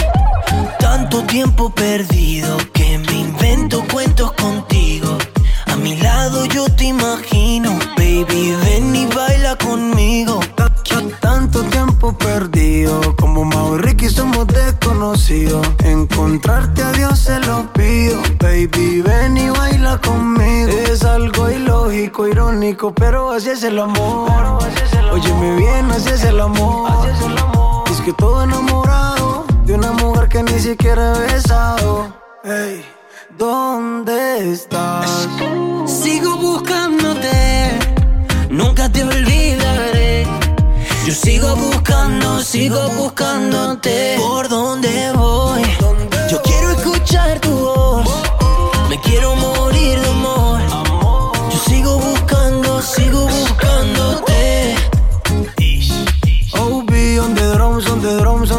[0.78, 5.18] Tanto tiempo perdido que me invento cuentos contigo.
[5.66, 10.40] A mi lado yo te imagino, baby, ven y baila conmigo.
[11.20, 15.66] Tanto tiempo perdido, como Mau y somos desconocidos.
[15.84, 20.70] Encontrarte a Dios se lo pido, baby, ven y baila conmigo.
[20.90, 24.30] Es algo ilógico, irónico, pero así es el amor.
[25.12, 26.90] Óyeme bien, así es el amor.
[27.90, 32.12] Es que todo enamorado de una mujer que ni siquiera he besado.
[32.44, 32.84] Ey,
[33.36, 35.28] ¿dónde estás?
[35.86, 37.78] Sigo buscándote,
[38.48, 40.26] nunca te olvidaré.
[41.06, 44.16] Yo sigo buscando, sigo buscándote.
[44.18, 45.62] ¿Por dónde voy?
[47.02, 48.06] Escuchar tu voz.
[48.90, 50.60] Me quiero morir de amor.
[51.50, 54.76] Yo sigo buscando, sigo buscándote.
[55.56, 58.49] The drums, on the drums, on the drums.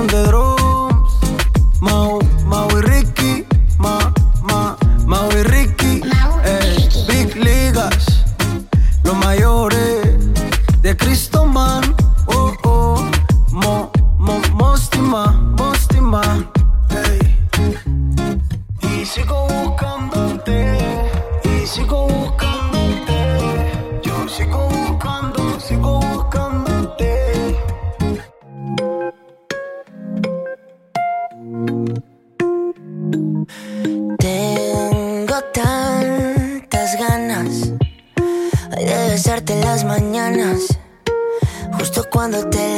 [42.22, 42.71] Cuando te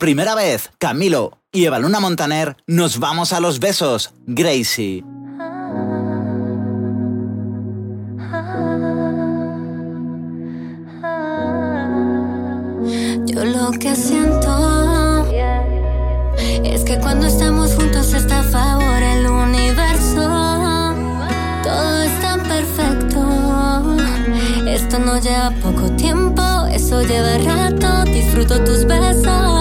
[0.00, 4.12] primera vez, Camilo y Evaluna Montaner nos vamos a los besos.
[4.26, 5.04] Gracie.
[13.26, 15.26] Yo lo que siento
[16.64, 20.22] es que cuando estamos juntos está a favor el universo.
[21.62, 23.96] Todo es tan perfecto.
[24.66, 28.04] Esto no lleva poco tiempo, eso lleva rato.
[28.10, 29.59] Disfruto tus besos.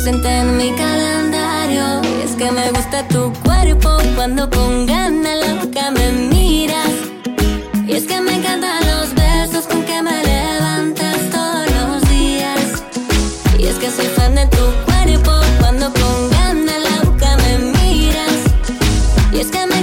[0.00, 2.02] Presente en mi calendario.
[2.04, 6.92] Y es que me gusta tu cuerpo cuando con ganas la boca me miras.
[7.84, 12.84] Y es que me encantan los besos con que me levantas todos los días.
[13.58, 18.38] Y es que soy fan de tu cuerpo cuando con ganas la boca me miras.
[19.32, 19.77] Y es que me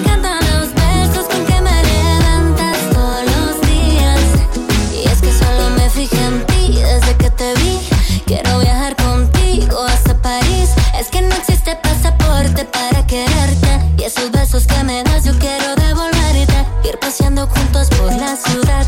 [11.65, 13.79] existe pasaporte para quererte.
[13.97, 16.65] Y esos besos que me das yo quiero devolverte.
[16.87, 18.85] Ir paseando juntos por la ciudad,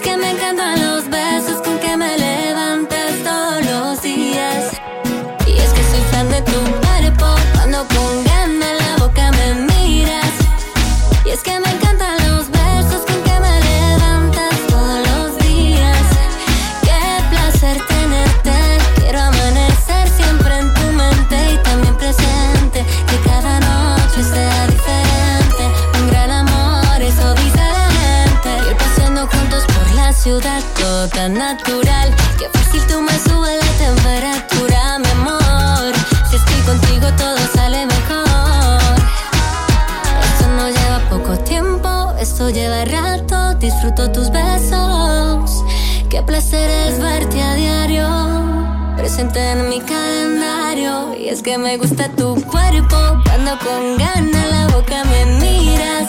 [0.00, 0.57] que me encantan
[31.38, 32.12] natural.
[32.38, 35.94] Qué fácil tú me subes la temperatura, mi amor.
[36.28, 38.96] Si estoy contigo, todo sale mejor.
[40.30, 43.54] Esto no lleva poco tiempo, esto lleva rato.
[43.54, 45.64] Disfruto tus besos.
[46.10, 48.08] Qué placer es verte a diario.
[48.96, 51.14] Presente en mi calendario.
[51.14, 52.98] Y es que me gusta tu cuerpo.
[53.24, 56.08] Cuando con ganas la boca me miras.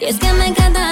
[0.00, 0.91] Y es que me encantan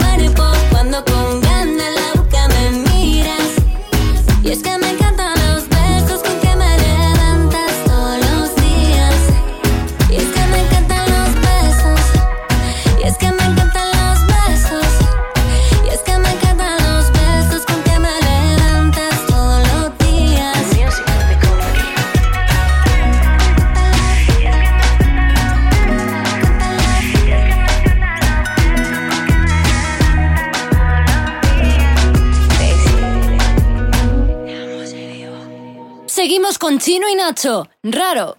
[37.33, 37.97] Chino y Nacho.
[37.97, 38.37] Raro.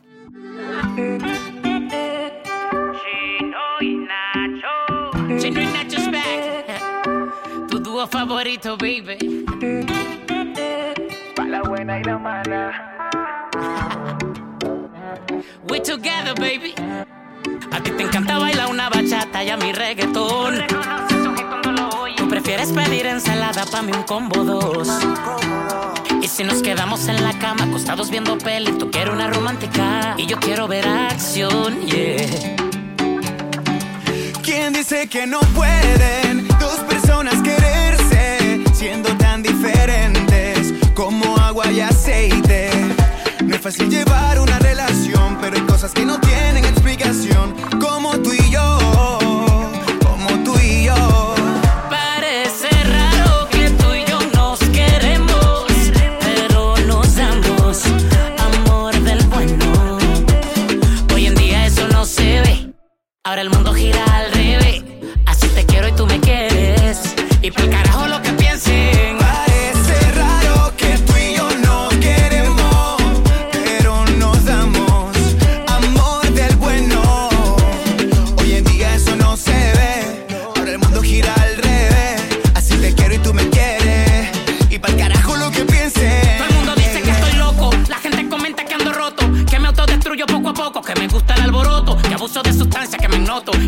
[5.39, 7.69] Chino y Nacho's back.
[7.71, 9.47] Tu dúo favorito, baby.
[11.35, 12.89] Pa' la buena y la mala.
[15.69, 16.75] We together, baby.
[17.71, 21.12] A ti te encanta bailar una bachata y a mi reggaetón.
[22.63, 24.89] Prefieres pedir ensalada pa' mí un combo dos.
[26.23, 30.27] Y si nos quedamos en la cama acostados viendo peli, tú quieres una romántica y
[30.27, 32.25] yo quiero ver acción, yeah.
[34.45, 42.71] ¿Quién dice que no pueden dos personas quererse siendo tan diferentes como agua y aceite?
[43.43, 46.65] No es fácil llevar una relación, pero hay cosas que no tienen
[63.33, 63.62] Ahora el mundo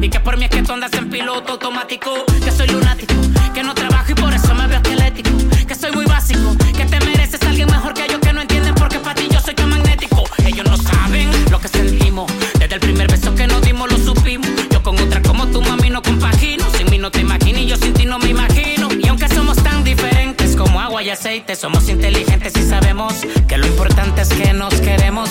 [0.02, 2.26] Y que por mí es que tú andas en piloto automático.
[2.44, 3.14] Que soy lunático,
[3.54, 5.30] que no trabajo y por eso me veo esquelético.
[5.66, 8.74] Que soy muy básico, que te mereces a alguien mejor que yo que no entienden
[8.74, 10.22] porque para ti yo soy tan magnético.
[10.44, 12.30] Ellos no saben lo que sentimos.
[12.58, 14.50] Desde el primer beso que nos dimos lo supimos.
[14.70, 16.66] Yo con otra como tu mami no compagino.
[16.76, 18.90] Sin mí no te imagino y yo sin ti no me imagino.
[18.92, 23.14] Y aunque somos tan diferentes como agua y aceite, somos inteligentes y sabemos
[23.48, 25.30] que lo importante es que nos queremos.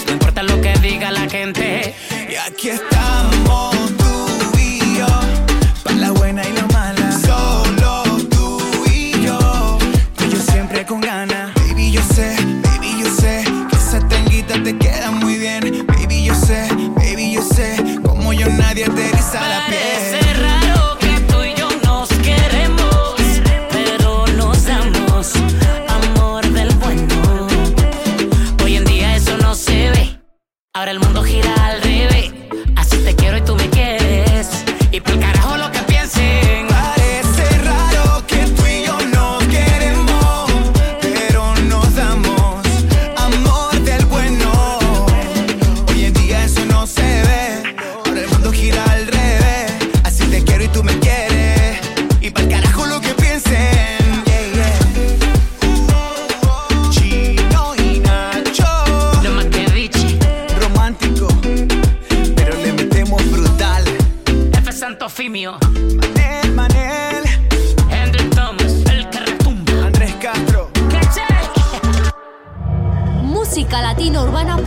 [74.04, 74.63] Latina Urbana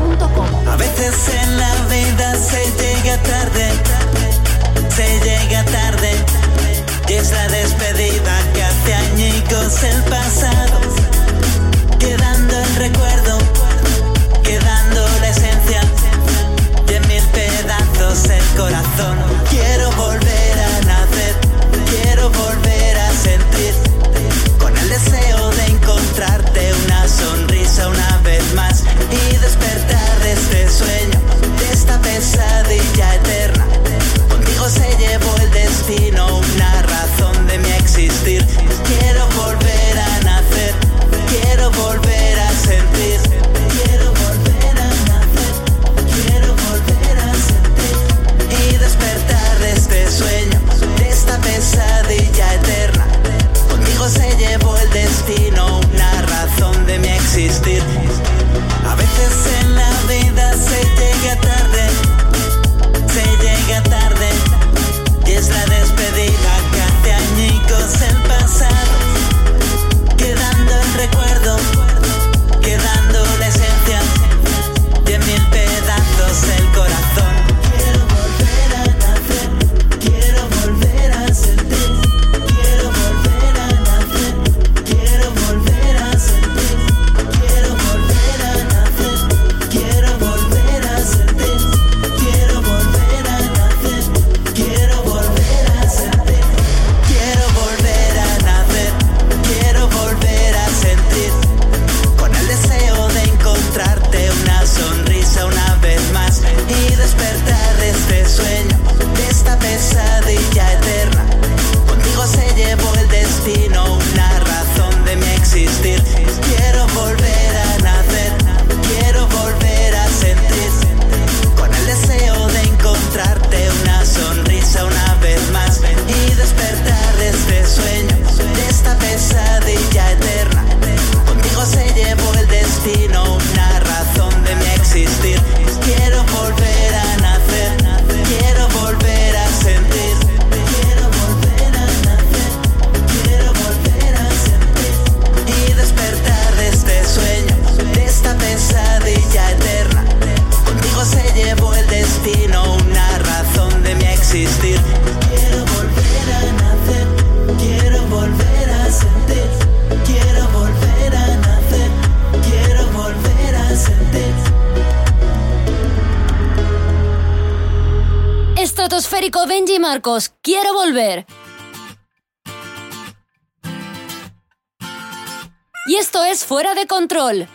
[177.27, 177.49] Sol,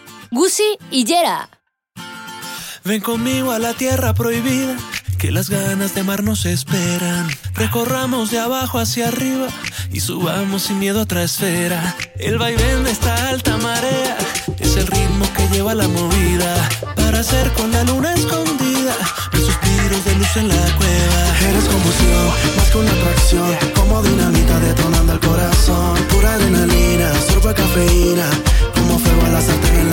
[0.90, 1.50] y Yera.
[2.84, 4.76] Ven conmigo a la tierra prohibida,
[5.18, 7.30] que las ganas de mar nos esperan.
[7.54, 9.48] Recorramos de abajo hacia arriba
[9.94, 11.96] y subamos sin miedo a otra esfera.
[12.20, 14.18] El vaivén de esta alta marea
[14.60, 16.54] es el ritmo que lleva la movida.
[16.98, 18.94] Para hacer con la luna escondida,
[19.32, 21.22] los suspiros de luz en la cueva.
[21.50, 22.28] Eres confusión,
[22.58, 25.98] más que una atracción, como dinamita detonando el corazón.
[26.10, 28.30] Pura adrenalina, sorba cafeína
[29.12, 29.91] fuego a la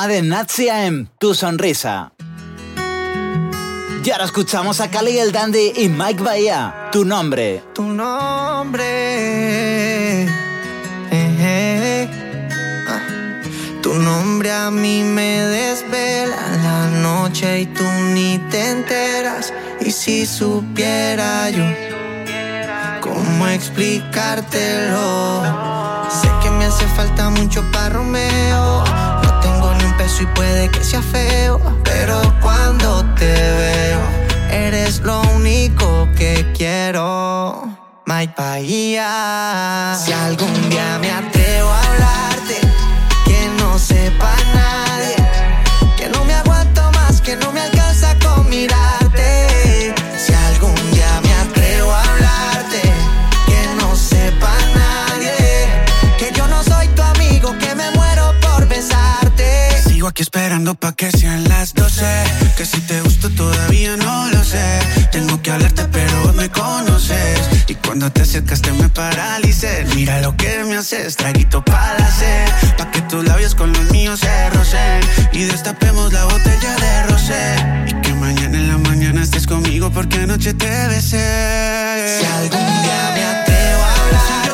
[0.00, 2.12] programa de Natsia en Tu Sonrisa.
[4.02, 7.62] Y ahora escuchamos a Cali el Dandy y Mike Bahía, Tu Nombre.
[7.74, 8.82] Tu Nombre.
[10.22, 10.28] Eh,
[11.10, 12.08] eh, eh.
[12.88, 13.00] Ah.
[13.82, 19.52] Tu nombre a mí me desvela la noche y tú ni te enteras.
[19.80, 21.64] Y si supiera yo
[23.02, 25.42] cómo explicártelo.
[26.08, 28.99] Sé que me hace falta mucho para Romeo
[30.20, 34.00] y puede que sea feo, pero cuando te veo,
[34.50, 37.64] eres lo único que quiero.
[38.06, 39.96] My Bahía.
[40.04, 41.89] Si algún día me atrevo a
[60.74, 62.04] pa' que sean las 12
[62.56, 64.80] Que si te gusto todavía no lo sé.
[65.12, 67.40] Tengo que hablarte pero vos me conoces.
[67.68, 72.48] Y cuando te acercaste me paralicé Mira lo que me haces, traguito para sed.
[72.76, 75.00] Pa' que tus labios con los míos se rocen.
[75.32, 77.54] Y destapemos la botella de rosé
[77.88, 82.18] Y que mañana en la mañana estés conmigo porque anoche te besé.
[82.18, 84.49] Si algún día me atrevo a hablarte,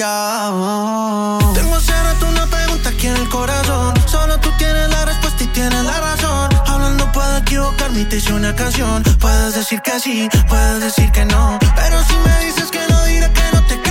[0.00, 3.92] Tengo hace rato una pregunta aquí en el corazón.
[4.06, 6.48] Solo tú tienes la respuesta y tienes la razón.
[6.66, 9.02] Hablando puedo equivocarme y te hice una canción.
[9.20, 11.58] Puedes decir que sí, puedes decir que no.
[11.76, 13.89] Pero si me dices que no, diré que no te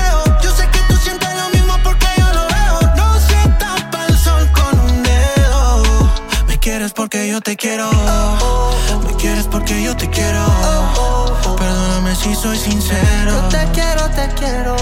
[6.69, 7.89] quieres porque yo te quiero.
[9.07, 10.45] Me quieres porque yo te quiero.
[11.57, 13.31] Perdóname si soy sincero.
[13.31, 14.75] Yo te quiero, te quiero.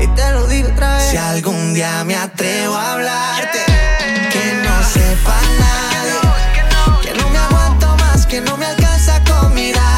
[0.00, 1.10] Y te lo digo otra vez.
[1.10, 3.62] Si algún día me atrevo a hablarte,
[4.32, 6.18] que no sepa nadie.
[7.02, 9.95] Que no me aguanto más, que no me alcanza con mirarte.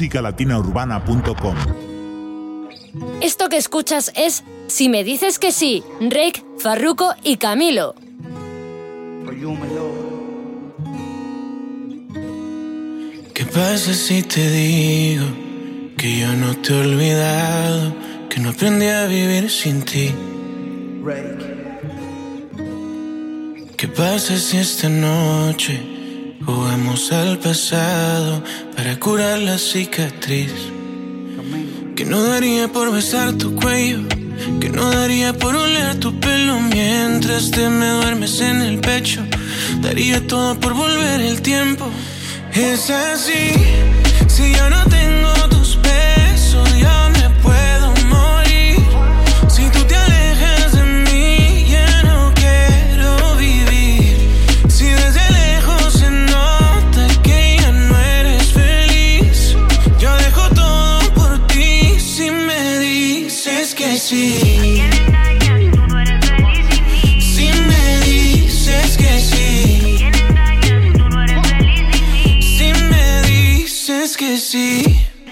[0.00, 1.56] musicalatinaurbana.com
[3.20, 7.94] Esto que escuchas es Si me dices que sí, Rake, Farruko y Camilo.
[13.34, 15.26] ¿Qué pasa si te digo
[15.98, 17.94] que yo no te he olvidado,
[18.30, 20.14] que no aprendí a vivir sin ti?
[23.76, 25.89] ¿Qué pasa si esta noche
[26.44, 28.42] jugamos al pasado
[28.76, 30.52] para curar la cicatriz?
[31.96, 34.00] Que no daría por besar tu cuello,
[34.60, 39.22] que no daría por oler tu pelo mientras te me duermes en el pecho.
[39.82, 41.90] Daría todo por volver el tiempo.
[42.52, 43.52] Es así,
[44.28, 45.39] si yo no tengo
[74.20, 74.82] que sí.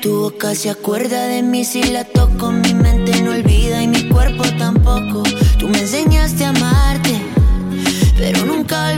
[0.01, 4.09] Tu boca se acuerda de mí si la toco, mi mente no olvida y mi
[4.09, 5.25] cuerpo tampoco.
[5.59, 7.21] Tú me enseñaste a amarte,
[8.17, 8.93] pero nunca a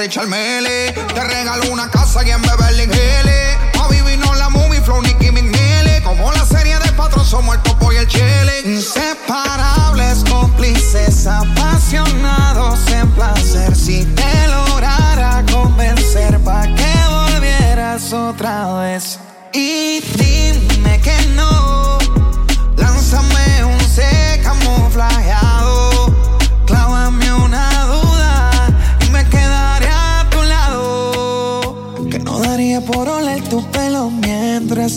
[0.00, 0.30] Richard.
[0.30, 3.58] Te regalo una casa y en Beverly Hills.
[3.78, 6.00] A vivir no la movie, Flow, Nicky McNeely.
[6.02, 8.62] Como la serie de patrón, somos el topo y el chile.
[8.64, 13.76] Inseparables, cómplices, apasionados en placer.
[13.76, 19.18] Si te lograra convencer, pa' que volvieras otra vez.
[19.52, 21.19] Y dime que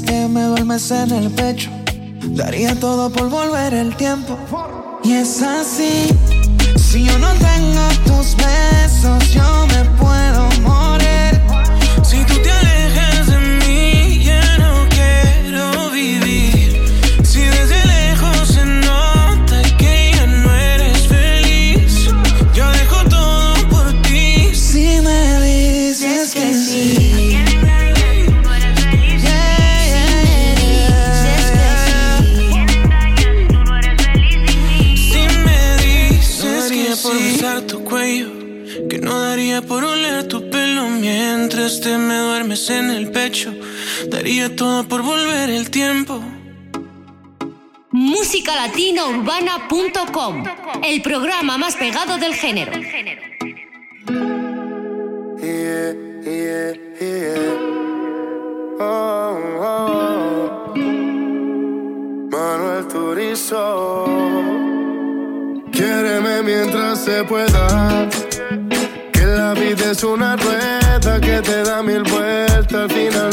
[0.01, 1.69] que me duermes en el pecho.
[2.23, 4.37] Daría todo por volver el tiempo.
[5.03, 6.07] Y es así.
[44.53, 46.21] Daría todo por volver el tiempo.
[47.91, 50.43] Musicalatinourbana.com,
[50.83, 52.71] el programa más pegado del género.
[55.41, 55.93] Yeah,
[56.23, 57.57] yeah, yeah.
[58.79, 60.73] Oh, oh.
[62.31, 64.05] Manuel Turizo.
[65.71, 68.07] Quiéreme mientras se pueda.
[69.11, 73.32] Que la vida es una rueda que te da mil vueltas, al final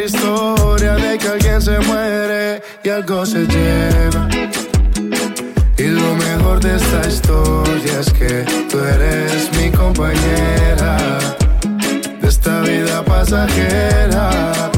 [0.00, 4.28] historia de que alguien se muere y algo se lleva.
[5.76, 10.96] Y lo mejor de esta historia es que tú eres mi compañera
[12.20, 14.71] de esta vida pasajera.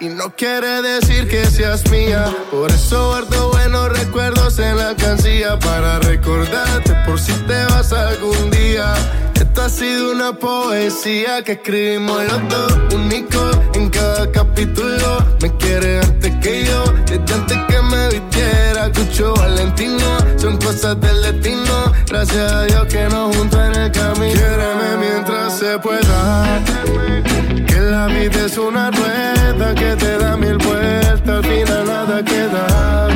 [0.00, 2.34] Y no quiere decir que seas mía.
[2.50, 8.50] Por eso guardo buenos recuerdos en la alcancía para recordarte por si te vas algún
[8.50, 8.94] día.
[9.34, 15.24] Esto ha sido una poesía que escribimos los dos, únicos en cada capítulo.
[15.42, 16.84] Me quiere antes que yo,
[17.34, 18.90] antes que me vistiera.
[18.92, 21.92] Cucho Valentino, son cosas del destino.
[22.08, 24.34] Gracias a Dios que nos juntó en el camino.
[24.34, 26.60] Quiéreme mientras se pueda.
[27.66, 33.08] Que la vida es una rueda que te da mil vueltas, al final nada queda.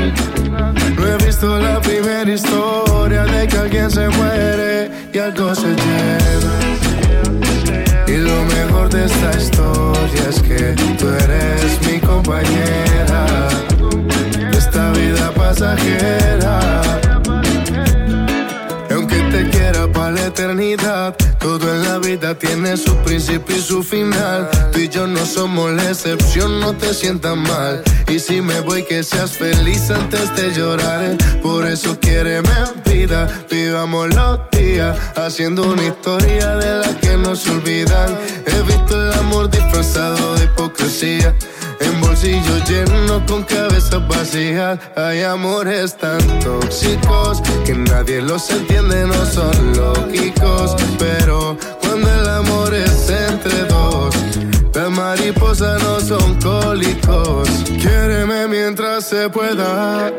[0.97, 6.55] No he visto la primera historia de que alguien se muere y algo se lleva.
[8.07, 13.49] Y lo mejor de esta historia es que tú eres mi compañera
[15.09, 16.83] vida pasajera.
[18.89, 23.61] Y aunque te quiera para la eternidad, todo en la vida tiene su principio y
[23.61, 24.49] su final.
[24.73, 27.83] Tú y yo no somos la excepción, no te sientas mal.
[28.09, 31.17] Y si me voy, que seas feliz antes de llorar.
[31.43, 32.51] Por eso quiéreme
[32.85, 38.19] vida, vivamos los días, haciendo una historia de la que no se olvidan.
[38.47, 41.35] He visto el amor disfrazado de hipocresía.
[41.81, 44.79] En bolsillos llenos con cabezas vacías.
[44.97, 50.77] Hay amores tan tóxicos Que nadie los entiende, no son lógicos.
[50.99, 54.15] Pero cuando el amor es entre dos
[55.09, 57.49] mariposas no son cólicos
[57.81, 60.13] Quiéreme mientras se pueda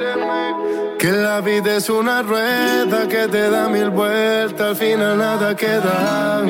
[0.98, 6.44] Que la vida es una rueda Que te da mil vueltas Al final nada queda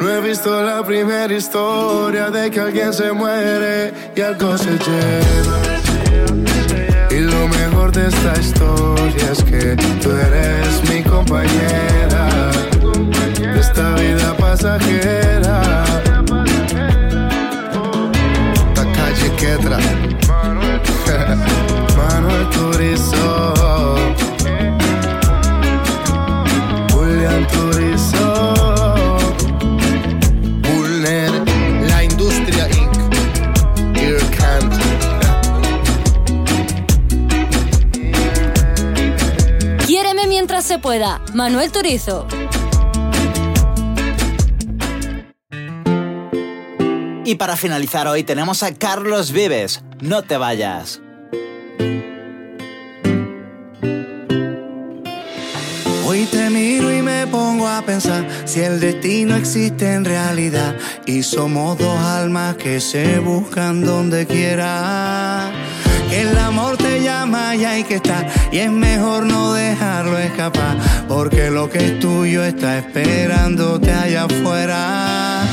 [0.00, 5.58] no he visto la primera historia de que alguien se muere y algo se lleva.
[7.10, 12.50] Y lo mejor de esta historia es que tú eres mi compañera
[13.38, 15.73] de esta vida pasajera.
[19.44, 19.76] Quetra,
[21.98, 23.54] Manuel Turizo,
[26.90, 28.54] Julián Turizo.
[30.62, 31.30] Bulner,
[31.90, 32.96] la industria Inc.
[33.98, 34.70] Irkan.
[39.86, 41.20] Quiéreme mientras se pueda.
[41.34, 42.26] Manuel Turizo.
[47.26, 49.82] Y para finalizar hoy tenemos a Carlos Vives.
[50.00, 51.00] No te vayas.
[56.06, 60.76] Hoy te miro y me pongo a pensar si el destino existe en realidad
[61.06, 65.50] y somos dos almas que se buscan donde quiera.
[66.10, 70.76] Que el amor te llama y hay que estar y es mejor no dejarlo escapar
[71.08, 75.44] porque lo que es tuyo está esperándote allá afuera.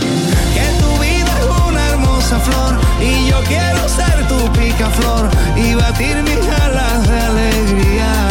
[3.02, 8.31] Y yo quiero ser tu picaflor y batir mis alas de alegría.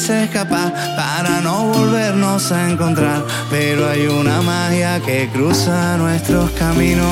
[0.00, 3.22] Quise escapar para no volvernos a encontrar.
[3.50, 7.06] Pero hay una magia que cruza nuestros caminos.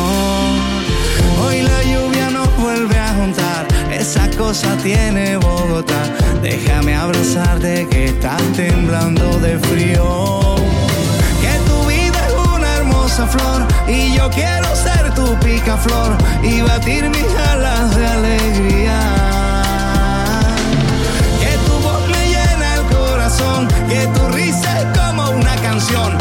[1.43, 3.67] Hoy la lluvia nos vuelve a juntar.
[3.93, 6.03] Esa cosa tiene Bogotá.
[6.43, 10.57] Déjame abrazarte que estás temblando de frío.
[11.43, 17.11] Que tu vida es una hermosa flor y yo quiero ser tu picaflor y batir
[17.11, 19.18] mis alas de alegría.
[23.89, 26.17] Que tu risa como una canción,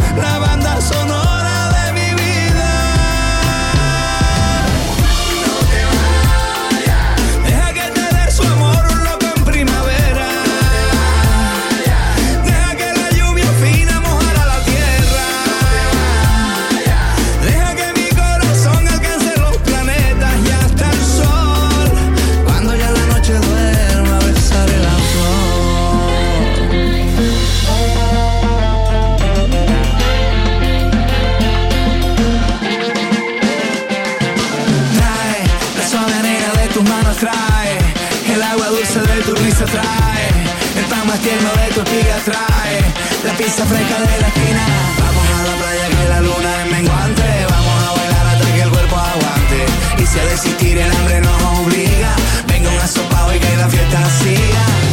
[41.28, 42.80] de tu trae
[43.26, 44.66] la pizza fresca de la esquina.
[44.98, 48.70] Vamos a la playa que la luna es menguante, vamos a bailar hasta que el
[48.70, 49.66] cuerpo aguante.
[50.02, 52.16] Y si a desistir el hambre nos obliga,
[52.48, 54.87] venga un asopado y que la fiesta siga.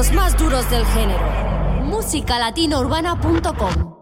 [0.00, 1.26] Los más duros del género.
[1.84, 3.99] musicalatinourbana.com